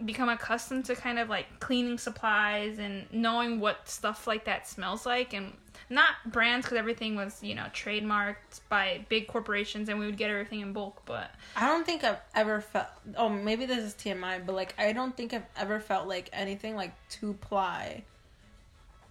[0.03, 5.05] become accustomed to kind of like cleaning supplies and knowing what stuff like that smells
[5.05, 5.53] like and
[5.89, 10.29] not brands because everything was you know trademarked by big corporations and we would get
[10.29, 12.87] everything in bulk but I don't think I've ever felt.
[13.15, 16.75] Oh, maybe this is TMI, but like I don't think I've ever felt like anything
[16.75, 18.03] like two ply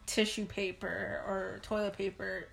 [0.07, 2.49] tissue paper or toilet paper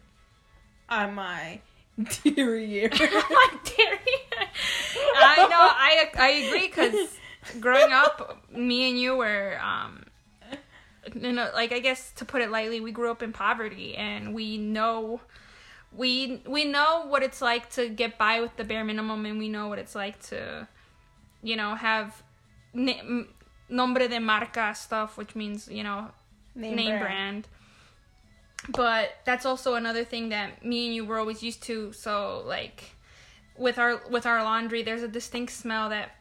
[0.90, 1.62] on my
[2.24, 2.90] derriere.
[3.00, 4.50] my derriere.
[5.16, 5.58] I know.
[5.60, 7.18] I I agree because
[7.60, 10.06] growing up, me and you were um,
[11.14, 14.34] you know, like I guess to put it lightly, we grew up in poverty, and
[14.34, 15.22] we know.
[15.94, 19.50] We we know what it's like to get by with the bare minimum, and we
[19.50, 20.68] know what it's like to,
[21.44, 22.24] you know, have
[22.74, 26.12] nombre de marca stuff, which means you know
[26.56, 27.02] Name name, brand.
[27.02, 27.48] brand.
[28.70, 31.94] But that's also another thing that me and you were always used to.
[31.94, 32.96] So like
[33.58, 36.12] with our with our laundry, there's a distinct smell that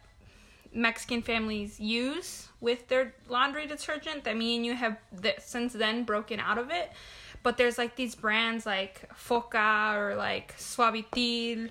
[0.72, 6.04] Mexican families use with their laundry detergent that me and you have th- since then
[6.04, 6.90] broken out of it.
[7.42, 11.70] But there's like these brands like Foca or like Suavitel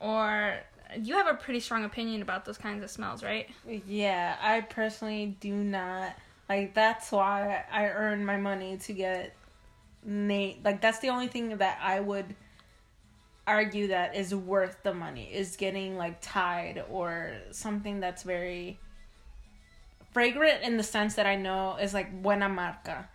[0.00, 0.56] or
[1.00, 3.48] you have a pretty strong opinion about those kinds of smells, right?
[3.86, 6.14] Yeah, I personally do not
[6.48, 6.74] like.
[6.74, 9.34] That's why I earn my money to get
[10.04, 10.64] Nate.
[10.64, 12.34] Like that's the only thing that I would
[13.46, 18.78] argue that is worth the money is getting like Tide or something that's very
[20.12, 23.08] fragrant in the sense that I know is like buena marca.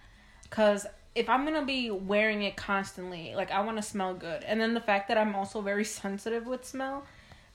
[0.50, 4.62] Cause if I'm gonna be wearing it constantly, like I want to smell good, and
[4.62, 7.04] then the fact that I'm also very sensitive with smell,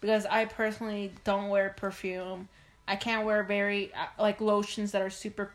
[0.00, 2.48] because I personally don't wear perfume.
[2.86, 5.52] I can't wear very uh, like lotions that are super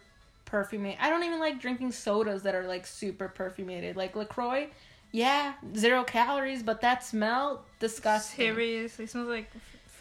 [0.49, 0.95] perfumed.
[0.99, 3.95] I don't even like drinking sodas that are like super perfumated.
[3.95, 4.69] Like Lacroix,
[5.11, 8.45] yeah, zero calories, but that smell disgusting.
[8.53, 9.49] Seriously, smells like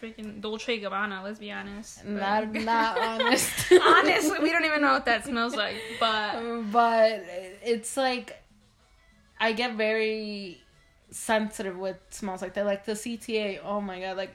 [0.01, 1.23] freaking Dolce Gabbana.
[1.25, 2.03] Let's be honest.
[2.05, 3.73] But- Not not honest.
[3.73, 5.77] Honestly, we don't even know what that smells like.
[6.01, 7.25] But but
[7.63, 8.43] it's like
[9.41, 10.61] I get very
[11.11, 12.67] sensitive with smells like that.
[12.67, 14.35] Like the CTA, oh my god, like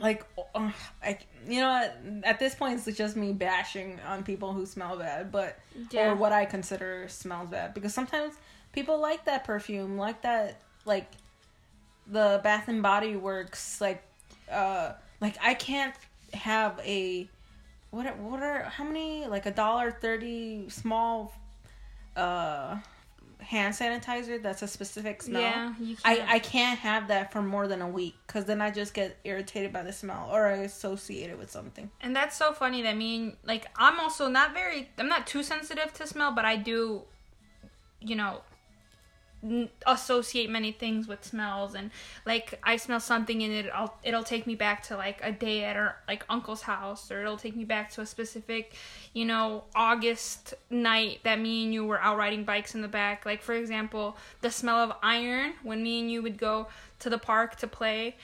[0.00, 0.24] like
[0.54, 0.70] uh,
[1.02, 1.90] I you know?
[2.24, 5.58] At this point, it's just me bashing on people who smell bad, but
[5.90, 6.10] Yeah.
[6.10, 8.34] or what I consider smells bad because sometimes
[8.72, 11.10] people like that perfume, like that like
[12.06, 14.02] the Bath and Body Works, like
[14.50, 15.94] uh like I can't
[16.32, 17.28] have a
[17.90, 21.32] what what are how many like a dollar thirty small
[22.16, 22.78] uh
[23.42, 25.42] hand sanitizer that's a specific smell.
[25.42, 26.30] Yeah, you I can't.
[26.30, 29.72] I can't have that for more than a week because then I just get irritated
[29.72, 31.90] by the smell or I associate it with something.
[32.00, 35.42] and that's so funny that me and like I'm also not very I'm not too
[35.42, 37.02] sensitive to smell, but I do,
[38.00, 38.42] you know,
[39.86, 41.90] associate many things with smells and
[42.26, 45.64] like I smell something and it I'll, it'll take me back to like a day
[45.64, 48.74] at our like uncle's house or it'll take me back to a specific
[49.14, 53.24] you know August night that me and you were out riding bikes in the back
[53.24, 56.66] like for example the smell of iron when me and you would go
[56.98, 58.16] to the park to play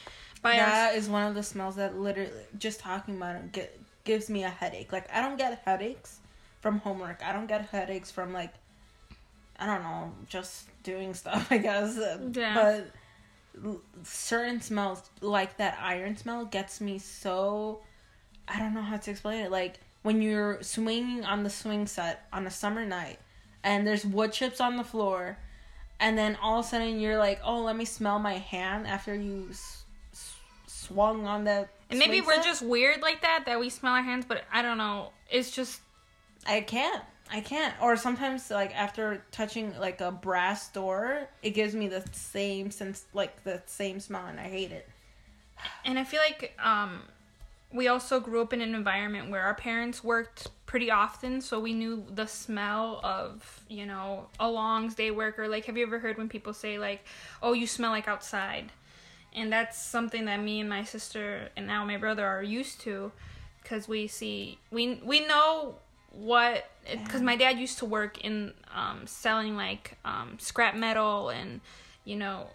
[0.43, 4.31] by our That is one of the smells that literally just talking about it gives
[4.31, 4.93] me a headache.
[4.93, 6.21] Like I don't get headaches
[6.61, 7.23] from homework.
[7.23, 8.55] I don't get headaches from like
[9.59, 11.99] I don't know, just doing stuff, I guess.
[12.33, 12.55] Yeah.
[12.55, 12.87] But
[14.05, 17.81] certain smells like that iron smell gets me so
[18.49, 19.51] I don't know how to explain it.
[19.51, 23.19] Like when you're swinging on the swing set on a summer night
[23.65, 25.39] and there's wood chips on the floor
[25.99, 29.15] and then all of a sudden you're like, "Oh, let me smell my hand after
[29.15, 33.59] you s- s- swung on that." And maybe we're set." just weird like that, that
[33.59, 35.13] we smell our hands, but I don't know.
[35.31, 35.81] It's just
[36.47, 37.03] I can't.
[37.31, 37.75] I can't.
[37.81, 43.05] Or sometimes, like after touching like a brass door, it gives me the same sense,
[43.13, 44.89] like the same smell, and I hate it.
[45.85, 47.03] and I feel like um
[47.73, 51.75] we also grew up in an environment where our parents worked pretty often, so we
[51.75, 55.99] knew the smell of, you know, a long day work or like have you ever
[55.99, 57.05] heard when people say like,
[57.43, 58.73] "Oh, you smell like outside."
[59.35, 63.13] And that's something that me and my sister and now my brother are used to
[63.65, 65.77] cuz we see we we know
[66.17, 71.61] what because my dad used to work in um, selling like um, scrap metal and
[72.05, 72.47] you know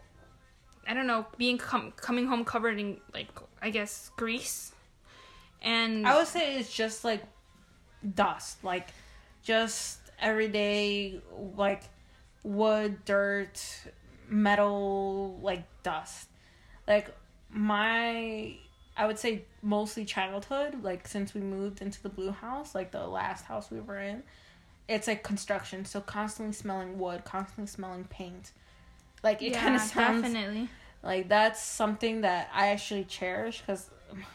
[0.88, 3.28] I don't know being com- coming home covered in like
[3.62, 4.72] I guess grease
[5.62, 7.24] and I would say it's just like
[8.16, 8.89] dust, like
[9.43, 11.22] just everyday
[11.55, 11.84] like
[12.43, 13.62] wood, dirt,
[14.28, 16.30] metal, like dust.
[16.88, 17.14] Like
[17.49, 18.55] my
[19.02, 23.08] I would say mostly childhood, like since we moved into the blue house, like the
[23.08, 24.22] last house we were in,
[24.88, 28.52] it's like construction, so constantly smelling wood, constantly smelling paint.
[29.24, 30.70] Like it yeah, kind of sounds definitely
[31.02, 33.89] like that's something that I actually cherish because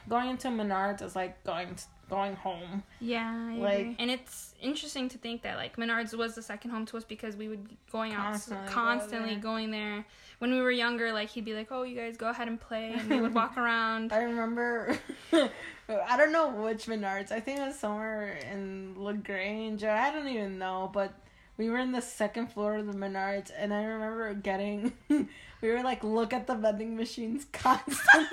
[0.08, 1.76] going into Menards is like going
[2.08, 2.82] going home.
[3.00, 3.96] Yeah, I Like- agree.
[3.98, 7.36] and it's interesting to think that like Menards was the second home to us because
[7.36, 9.40] we would be going out Constantly constantly, go there.
[9.42, 10.04] going there.
[10.38, 12.92] When we were younger, like he'd be like, "Oh, you guys go ahead and play,"
[12.92, 14.12] and we would walk around.
[14.12, 14.98] I remember,
[15.32, 17.32] I don't know which Menards.
[17.32, 19.82] I think it was somewhere in Lagrange.
[19.84, 21.12] I don't even know, but
[21.56, 25.82] we were in the second floor of the Menards, and I remember getting, we were
[25.82, 28.28] like look at the vending machines constantly.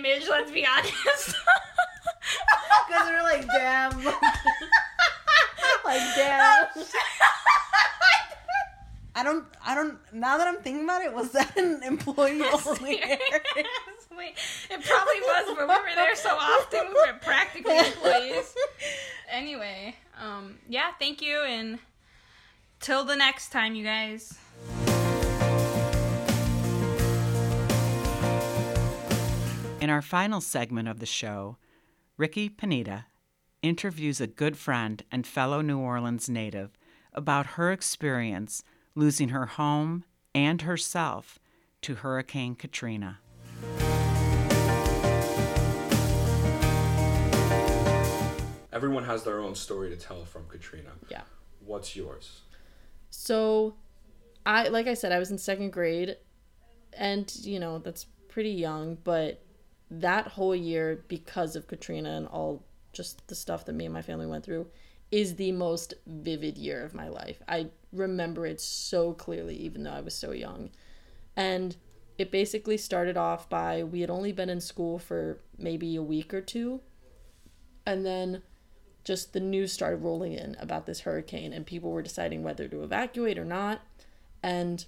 [0.00, 0.26] Cringe.
[0.28, 1.34] Let's be honest.
[2.88, 4.04] Because we're like, damn.
[5.84, 6.66] like, damn.
[9.14, 13.00] I don't, I don't, now that I'm thinking about it, was that an employee only
[14.70, 16.80] it probably was, but we were there so often.
[16.88, 18.54] We were practically employees.
[19.30, 21.78] Anyway, um, yeah, thank you, and
[22.80, 24.38] till the next time, you guys.
[29.84, 31.58] In our final segment of the show,
[32.16, 33.04] Ricky Panetta
[33.60, 36.70] interviews a good friend and fellow New Orleans native
[37.12, 38.62] about her experience
[38.94, 40.04] losing her home
[40.34, 41.38] and herself
[41.82, 43.18] to Hurricane Katrina.
[48.72, 50.92] Everyone has their own story to tell from Katrina.
[51.10, 51.24] Yeah.
[51.62, 52.40] What's yours?
[53.10, 53.74] So,
[54.46, 56.16] I like I said, I was in second grade,
[56.94, 58.96] and you know that's pretty young.
[59.04, 59.43] But
[60.00, 64.02] that whole year, because of Katrina and all just the stuff that me and my
[64.02, 64.66] family went through,
[65.10, 67.42] is the most vivid year of my life.
[67.48, 70.70] I remember it so clearly, even though I was so young,
[71.36, 71.76] and
[72.16, 76.32] it basically started off by we had only been in school for maybe a week
[76.32, 76.80] or two,
[77.84, 78.42] and then
[79.04, 82.82] just the news started rolling in about this hurricane and people were deciding whether to
[82.82, 83.82] evacuate or not.
[84.42, 84.84] And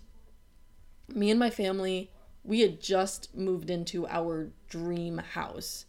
[1.08, 2.10] me and my family
[2.46, 5.84] we had just moved into our dream house.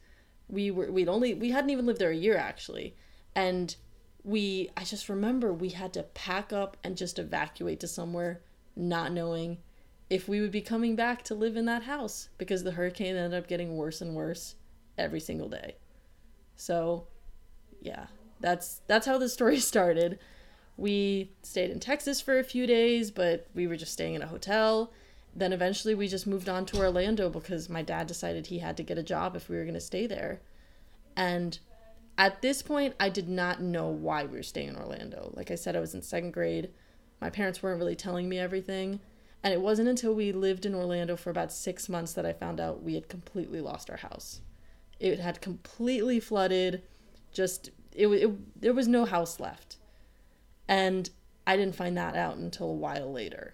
[0.50, 2.96] We were we'd only we hadn't even lived there a year actually.
[3.36, 3.76] And
[4.24, 8.42] we i just remember we had to pack up and just evacuate to somewhere
[8.76, 9.58] not knowing
[10.10, 13.38] if we would be coming back to live in that house because the hurricane ended
[13.38, 14.56] up getting worse and worse
[14.98, 15.76] every single day.
[16.56, 17.08] So
[17.82, 18.08] yeah
[18.40, 20.20] that's that's how the story started.
[20.76, 24.28] We stayed in texas for a few days but we were just staying in a
[24.28, 24.92] hotel
[25.36, 28.84] then eventually we just moved on to orlando because my dad decided he had to
[28.84, 30.42] get a job if we were going to stay there.
[31.16, 31.60] And
[32.18, 35.32] at this point i did not know why we were staying in orlando.
[35.36, 36.72] Like i said i was in second grade.
[37.22, 39.00] My parents weren't really telling me everything.
[39.44, 42.60] And it wasn't until we lived in orlando for about six months that i found
[42.60, 44.42] out we had completely lost our house.
[45.00, 46.82] It had completely flooded.
[47.32, 49.78] Just it, it there was no house left.
[50.68, 51.12] And
[51.46, 53.54] i didn't find that out until a while later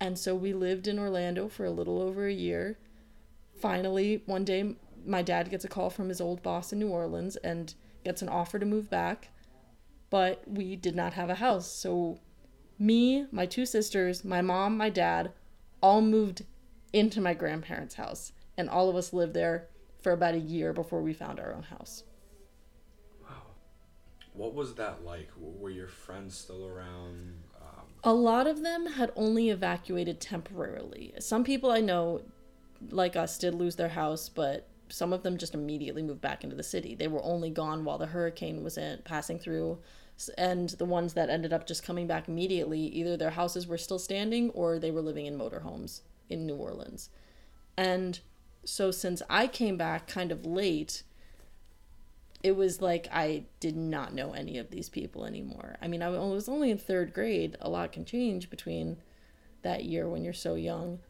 [0.00, 2.78] and so we lived in orlando for a little over a year
[3.60, 4.74] finally one day
[5.04, 7.74] my dad gets a call from his old boss in new orleans and
[8.04, 9.28] gets an offer to move back
[10.10, 12.18] but we did not have a house so
[12.78, 15.32] me my two sisters my mom my dad
[15.82, 16.44] all moved
[16.92, 19.68] into my grandparents house and all of us lived there
[20.02, 22.04] for about a year before we found our own house
[23.22, 23.42] Wow.
[24.34, 25.30] What was that like?
[25.36, 27.34] Were your friends still around?
[28.04, 31.12] A lot of them had only evacuated temporarily.
[31.18, 32.22] Some people I know,
[32.90, 36.56] like us, did lose their house, but some of them just immediately moved back into
[36.56, 36.94] the city.
[36.94, 39.78] They were only gone while the hurricane was in, passing through.
[40.38, 43.98] And the ones that ended up just coming back immediately, either their houses were still
[43.98, 47.10] standing or they were living in motorhomes in New Orleans.
[47.76, 48.20] And
[48.64, 51.02] so since I came back kind of late,
[52.46, 55.76] it was like I did not know any of these people anymore.
[55.82, 57.56] I mean, I was only in third grade.
[57.60, 58.98] A lot can change between
[59.62, 61.00] that year when you're so young,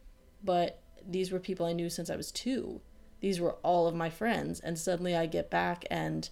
[0.43, 2.81] but these were people I knew since I was two.
[3.19, 6.27] These were all of my friends, and suddenly I get back and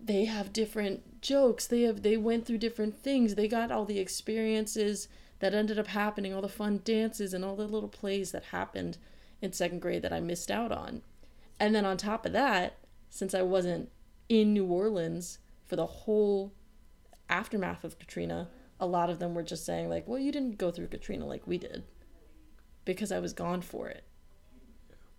[0.00, 1.66] they have different jokes.
[1.66, 3.34] They have they went through different things.
[3.34, 5.08] They got all the experiences
[5.40, 8.98] that ended up happening, all the fun dances and all the little plays that happened
[9.42, 11.02] in second grade that I missed out on.
[11.58, 12.78] And then on top of that,
[13.14, 13.92] since I wasn't
[14.28, 16.52] in New Orleans for the whole
[17.28, 18.50] aftermath of Katrina,
[18.80, 21.46] a lot of them were just saying like, "Well, you didn't go through Katrina like
[21.46, 21.84] we did."
[22.84, 24.02] Because I was gone for it.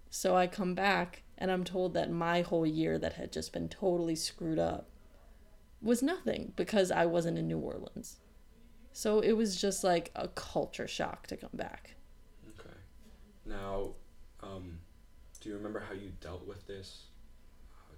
[0.09, 3.69] So I come back and I'm told that my whole year that had just been
[3.69, 4.89] totally screwed up
[5.81, 8.19] was nothing because I wasn't in New Orleans.
[8.91, 11.95] So it was just like a culture shock to come back.
[12.59, 12.75] okay.
[13.45, 13.93] Now,
[14.43, 14.79] um,
[15.39, 17.05] do you remember how you dealt with this?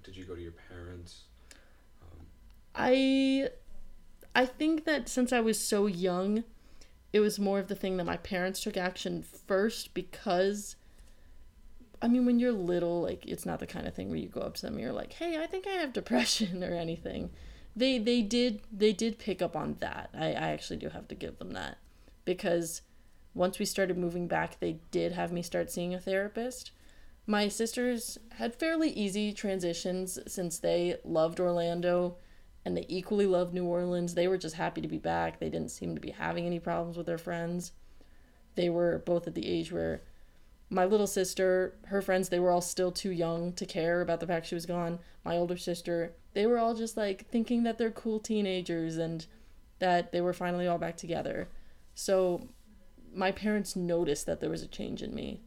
[0.08, 1.24] Did you go to your parents?
[2.02, 2.26] Um,
[2.74, 3.50] I
[4.34, 6.46] I think that since I was so young,
[7.12, 10.78] it was more of the thing that my parents took action first because
[12.02, 14.40] I mean when you're little, like it's not the kind of thing where you go
[14.40, 17.30] up to them and you're like, "Hey, I think I have depression" or anything.
[17.76, 20.10] They they did they did pick up on that.
[20.18, 21.80] I, I actually do have to give them that.
[22.24, 22.82] Because
[23.34, 26.72] once we started moving back, they did have me start seeing a therapist.
[27.30, 32.16] My sisters had fairly easy transitions since they loved Orlando
[32.64, 34.14] and they equally loved New Orleans.
[34.14, 35.40] They were just happy to be back.
[35.40, 37.74] They didn't seem to be having any problems with their friends.
[38.56, 40.04] They were both at the age where
[40.70, 44.28] my little sister, her friends, they were all still too young to care about the
[44.28, 45.00] fact she was gone.
[45.26, 49.26] My older sister, they were all just like thinking that they're cool teenagers and
[49.80, 51.50] that they were finally all back together.
[51.94, 52.48] So
[53.14, 55.42] my parents noticed that there was a change in me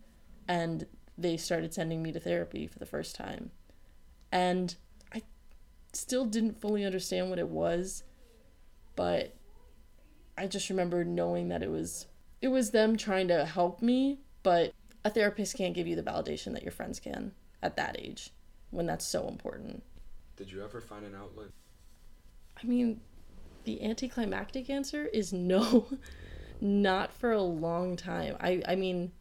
[0.47, 0.87] and
[1.21, 3.51] they started sending me to therapy for the first time.
[4.33, 4.75] And
[5.13, 5.23] I
[5.93, 8.05] still didn't fully understand what it was,
[8.97, 9.35] but
[10.37, 12.07] I just remember knowing that it was
[12.41, 14.73] it was them trying to help me, but
[15.05, 18.31] a therapist can't give you the validation that your friends can at that age
[18.71, 19.83] when that's so important.
[20.37, 21.49] Did you ever find an outlet?
[22.63, 23.01] I mean,
[23.65, 25.87] the anticlimactic answer is no.
[26.63, 28.37] Not for a long time.
[28.41, 29.13] I I mean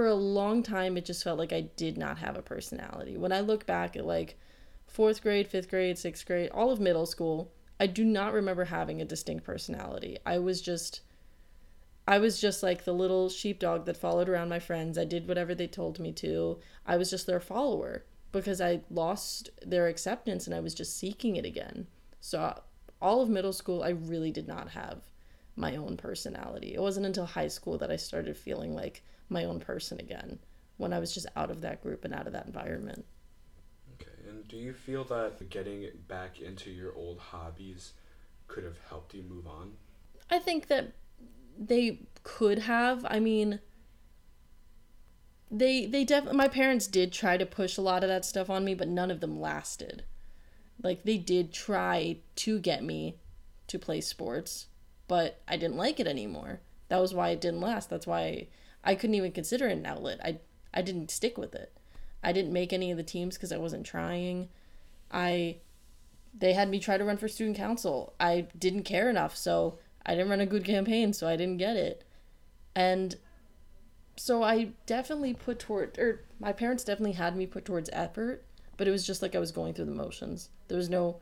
[0.00, 3.18] for a long time it just felt like I did not have a personality.
[3.18, 4.38] When I look back at like
[4.90, 9.02] 4th grade, 5th grade, 6th grade, all of middle school, I do not remember having
[9.02, 10.16] a distinct personality.
[10.24, 11.02] I was just
[12.08, 14.96] I was just like the little sheepdog that followed around my friends.
[14.96, 16.58] I did whatever they told me to.
[16.86, 21.36] I was just their follower because I lost their acceptance and I was just seeking
[21.36, 21.88] it again.
[22.20, 22.58] So
[23.02, 25.02] all of middle school I really did not have
[25.56, 26.72] my own personality.
[26.72, 30.38] It wasn't until high school that I started feeling like my own person again
[30.76, 33.04] when I was just out of that group and out of that environment.
[33.94, 37.92] Okay, and do you feel that getting back into your old hobbies
[38.48, 39.72] could have helped you move on?
[40.30, 40.92] I think that
[41.58, 43.06] they could have.
[43.08, 43.60] I mean,
[45.50, 48.64] they they definitely my parents did try to push a lot of that stuff on
[48.64, 50.04] me, but none of them lasted.
[50.82, 53.16] Like they did try to get me
[53.66, 54.66] to play sports,
[55.08, 56.60] but I didn't like it anymore.
[56.88, 57.90] That was why it didn't last.
[57.90, 58.48] That's why
[58.84, 60.20] I couldn't even consider it an outlet.
[60.24, 60.38] I
[60.72, 61.72] I didn't stick with it.
[62.22, 64.48] I didn't make any of the teams because I wasn't trying.
[65.10, 65.58] I
[66.32, 68.14] they had me try to run for student council.
[68.20, 71.76] I didn't care enough, so I didn't run a good campaign, so I didn't get
[71.76, 72.04] it.
[72.74, 73.16] And
[74.16, 78.44] so I definitely put toward or my parents definitely had me put towards effort,
[78.76, 80.50] but it was just like I was going through the motions.
[80.68, 81.20] There was no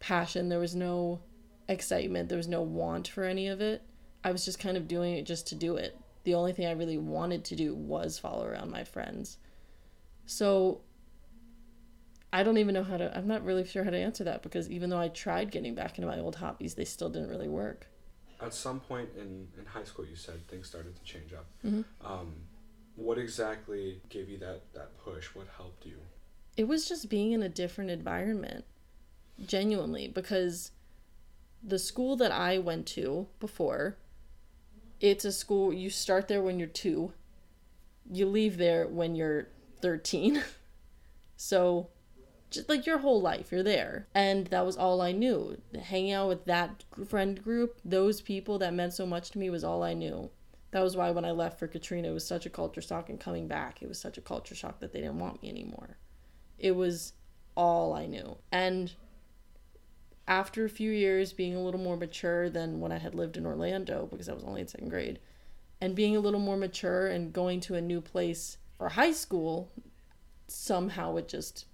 [0.00, 1.20] passion, there was no
[1.68, 3.82] excitement, there was no want for any of it.
[4.24, 6.72] I was just kind of doing it just to do it the only thing I
[6.72, 9.38] really wanted to do was follow around my friends.
[10.26, 10.80] So
[12.32, 14.70] I don't even know how to, I'm not really sure how to answer that because
[14.70, 17.86] even though I tried getting back into my old hobbies, they still didn't really work.
[18.40, 21.46] At some point in, in high school, you said things started to change up.
[21.64, 21.82] Mm-hmm.
[22.04, 22.34] Um,
[22.96, 25.26] what exactly gave you that, that push?
[25.34, 25.96] What helped you?
[26.56, 28.64] It was just being in a different environment,
[29.46, 30.72] genuinely, because
[31.62, 33.96] the school that I went to before
[35.00, 37.12] it's a school you start there when you're two.
[38.10, 39.48] You leave there when you're
[39.80, 40.42] 13
[41.36, 41.88] so
[42.50, 44.06] just like your whole life you're there.
[44.14, 45.60] And that was all i knew.
[45.82, 49.64] Hanging out with that friend group those people that meant so much to me was
[49.64, 50.30] all i knew.
[50.70, 53.20] That was why when i left for katrina it was such a culture shock and
[53.20, 55.96] coming back it was such a culture shock that they didn't want me anymore.
[56.58, 57.12] It was
[57.56, 58.36] all i knew.
[58.52, 58.92] And
[60.26, 63.46] after a few years being a little more mature than when I had lived in
[63.46, 65.18] Orlando because I was only in second grade,
[65.80, 69.70] and being a little more mature and going to a new place for high school,
[70.48, 71.66] somehow it just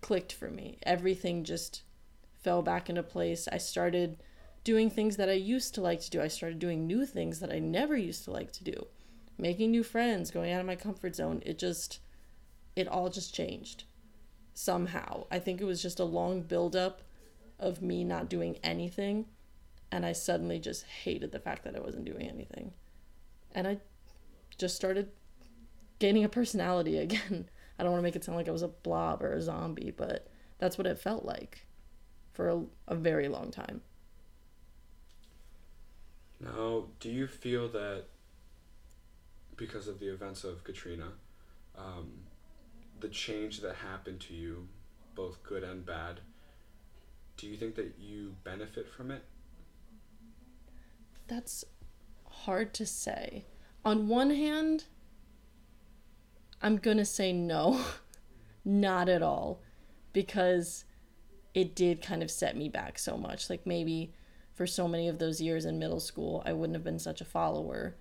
[0.00, 0.78] clicked for me.
[0.84, 1.82] Everything just
[2.42, 3.48] fell back into place.
[3.50, 4.18] I started
[4.62, 6.20] doing things that I used to like to do.
[6.20, 8.86] I started doing new things that I never used to like to do.
[9.38, 11.42] Making new friends, going out of my comfort zone.
[11.44, 12.00] It just
[12.74, 13.84] it all just changed
[14.54, 15.26] somehow.
[15.30, 17.02] I think it was just a long build up
[17.58, 19.26] of me not doing anything
[19.92, 22.72] and I suddenly just hated the fact that I wasn't doing anything.
[23.54, 23.78] And I
[24.58, 25.10] just started
[25.98, 27.48] gaining a personality again.
[27.78, 29.92] I don't want to make it sound like I was a blob or a zombie,
[29.96, 30.28] but
[30.58, 31.66] that's what it felt like
[32.32, 33.82] for a, a very long time.
[36.40, 38.04] Now, do you feel that
[39.56, 41.12] because of the events of Katrina,
[41.78, 42.12] um,
[43.00, 44.68] the change that happened to you,
[45.14, 46.20] both good and bad,
[47.36, 49.24] do you think that you benefit from it?
[51.28, 51.64] That's
[52.30, 53.44] hard to say.
[53.84, 54.84] On one hand,
[56.62, 57.80] I'm going to say no,
[58.64, 59.60] not at all,
[60.12, 60.84] because
[61.54, 63.50] it did kind of set me back so much.
[63.50, 64.12] Like maybe
[64.54, 67.26] for so many of those years in middle school, I wouldn't have been such a
[67.26, 67.96] follower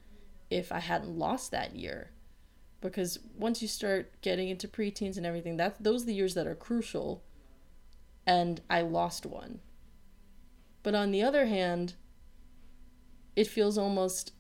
[0.49, 2.11] if I hadn't lost that year.
[2.81, 6.47] Because once you start getting into preteens and everything, that those are the years that
[6.47, 7.23] are crucial
[8.26, 9.59] and I lost one.
[10.84, 11.95] But on the other hand,
[13.36, 14.32] it feels almost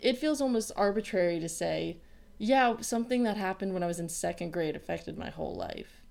[0.00, 1.98] it feels almost arbitrary to say,
[2.36, 6.02] yeah, something that happened when I was in second grade affected my whole life.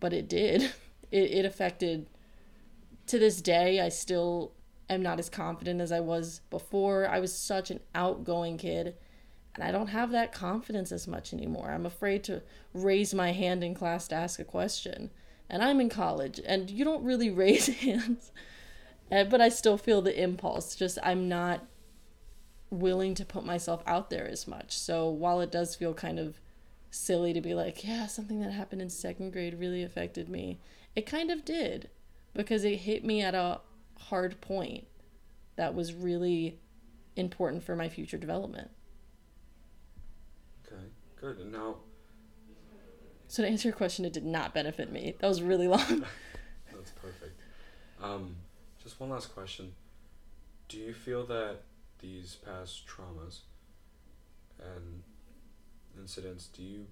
[0.00, 0.72] But it did.
[1.12, 2.08] It it affected
[3.06, 4.52] to this day I still
[4.90, 7.08] am not as confident as I was before.
[7.08, 8.96] I was such an outgoing kid,
[9.56, 11.70] and I don't have that confidence as much anymore.
[11.70, 12.42] I'm afraid to
[12.74, 15.10] raise my hand in class to ask a question.
[15.48, 18.30] And I'm in college, and you don't really raise hands.
[19.10, 20.76] Uh, but I still feel the impulse.
[20.76, 21.64] Just I'm not
[22.70, 24.76] willing to put myself out there as much.
[24.76, 26.38] So while it does feel kind of
[26.90, 30.60] silly to be like, yeah, something that happened in second grade really affected me,
[30.94, 31.88] it kind of did
[32.34, 33.60] because it hit me at a
[33.98, 34.84] hard point
[35.54, 36.58] that was really
[37.14, 38.70] important for my future development.
[41.20, 41.38] Good.
[41.38, 41.76] And now,
[43.28, 45.14] So to answer your question, it did not benefit me.
[45.18, 46.04] That was really long.
[46.72, 47.40] that's perfect.
[48.02, 48.36] Um,
[48.82, 49.72] just one last question.
[50.68, 51.62] Do you feel that
[52.00, 53.40] these past traumas
[54.60, 55.02] and
[55.98, 56.86] incidents, do you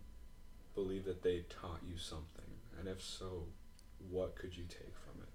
[0.75, 2.45] believe that they taught you something?
[2.79, 3.45] And if so,
[4.11, 5.29] what could you take from it?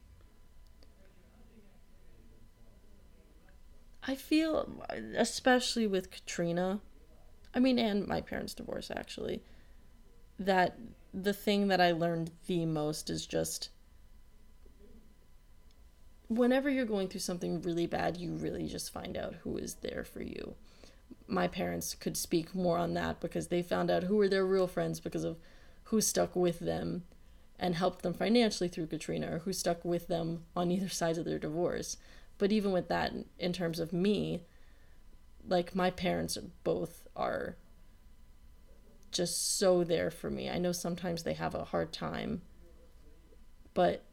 [4.03, 4.83] I feel,
[5.15, 6.79] especially with Katrina,
[7.53, 9.41] I mean, and my parents' divorce actually,
[10.39, 10.77] that
[11.13, 13.69] the thing that I learned the most is just
[16.29, 20.05] whenever you're going through something really bad, you really just find out who is there
[20.05, 20.53] for you.
[21.27, 24.67] My parents could speak more on that because they found out who were their real
[24.67, 25.37] friends because of
[25.85, 27.03] who stuck with them
[27.59, 31.25] and helped them financially through Katrina or who stuck with them on either side of
[31.25, 31.97] their divorce.
[32.37, 34.43] But even with that, in terms of me,
[35.49, 37.57] like my parents both are
[39.11, 40.49] just so there for me.
[40.49, 42.41] I know sometimes they have a hard time,
[43.73, 44.05] but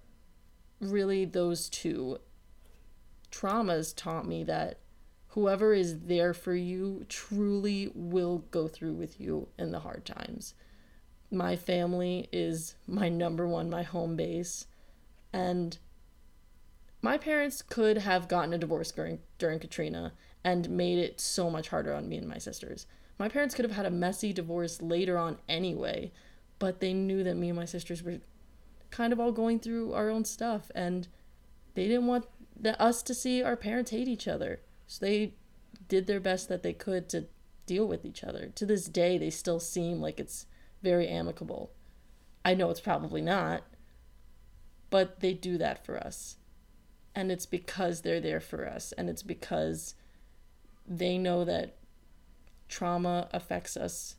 [0.81, 2.19] really those two
[3.31, 4.79] traumas taught me that
[5.29, 10.55] whoever is there for you truly will go through with you in the hard times.
[11.31, 14.67] My family is my number one, my home base.
[15.33, 15.77] And
[17.03, 20.13] my parents could have gotten a divorce during, during Katrina
[20.47, 22.87] and made it so much harder on me and my sisters.
[23.19, 26.13] My parents could have had a messy divorce later on anyway,
[26.61, 28.21] but they knew that me and my sisters were
[28.93, 31.09] kind of all going through our own stuff and
[31.75, 32.27] they didn't want
[32.59, 34.61] the, us to see our parents hate each other.
[34.87, 35.35] So they
[35.89, 37.27] did their best that they could to
[37.67, 38.53] deal with each other.
[38.55, 40.47] To this day, they still seem like it's
[40.81, 41.73] very amicable.
[42.45, 43.65] I know it's probably not,
[44.91, 46.37] but they do that for us.
[47.17, 48.93] And it's because they're there for us.
[48.93, 49.97] And it's because
[50.89, 51.77] they know that
[52.69, 54.17] trauma affects us.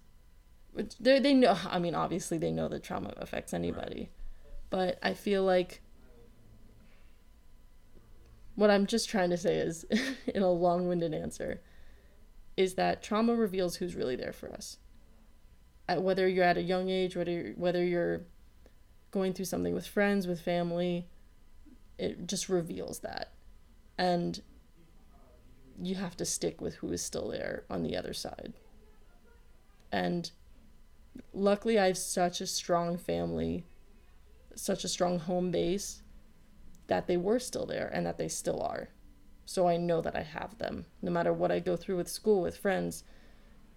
[1.00, 1.58] They they know.
[1.66, 4.10] I mean, obviously, they know that trauma affects anybody,
[4.70, 5.82] but I feel like
[8.56, 9.86] what I'm just trying to say is,
[10.34, 11.62] in a long-winded answer,
[12.58, 14.78] is that trauma reveals who's really there for us.
[15.88, 18.22] At, whether you're at a young age, whether whether you're
[19.12, 21.08] going through something with friends, with family,
[21.98, 23.32] it just reveals that,
[23.98, 24.42] and
[25.82, 28.54] you have to stick with who is still there on the other side.
[29.92, 30.30] And
[31.34, 33.64] luckily, I have such a strong family,
[34.56, 36.02] such a strong home base
[36.88, 38.90] that they were still there and that they still are.
[39.46, 40.86] So I know that I have them.
[41.02, 43.04] No matter what I go through with school, with friends,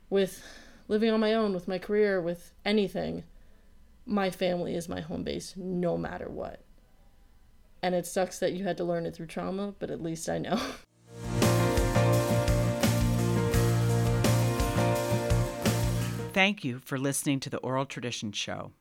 [0.09, 0.43] with
[0.89, 3.25] living on my own, with my career, with anything,
[4.05, 6.61] my family is my home base no matter what.
[7.83, 10.39] And it sucks that you had to learn it through trauma, but at least I
[10.39, 10.61] know.
[16.41, 18.73] Thank you for listening to the Oral Traditions Show.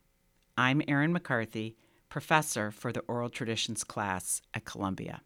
[0.58, 1.76] I'm Erin McCarthy,
[2.08, 5.20] professor for the Oral Traditions class at Columbia.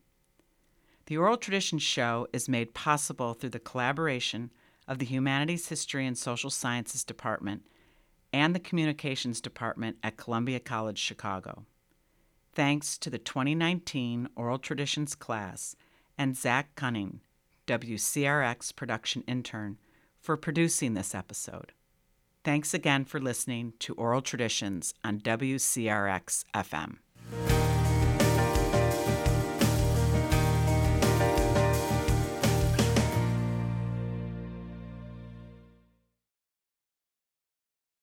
[1.05, 4.49] The Oral Traditions Show is made possible through the collaboration
[4.87, 7.67] of the Humanities, History, and Social Sciences Department
[8.33, 11.67] and the Communications Department at Columbia College Chicago.
[12.51, 15.75] Thanks to the 2019 Oral Traditions class
[16.17, 17.21] and Zach Cunning,
[17.67, 19.77] WCRX production intern,
[20.19, 21.73] for producing this episode.
[22.43, 26.97] Thanks again for listening to Oral Traditions on WCRX FM.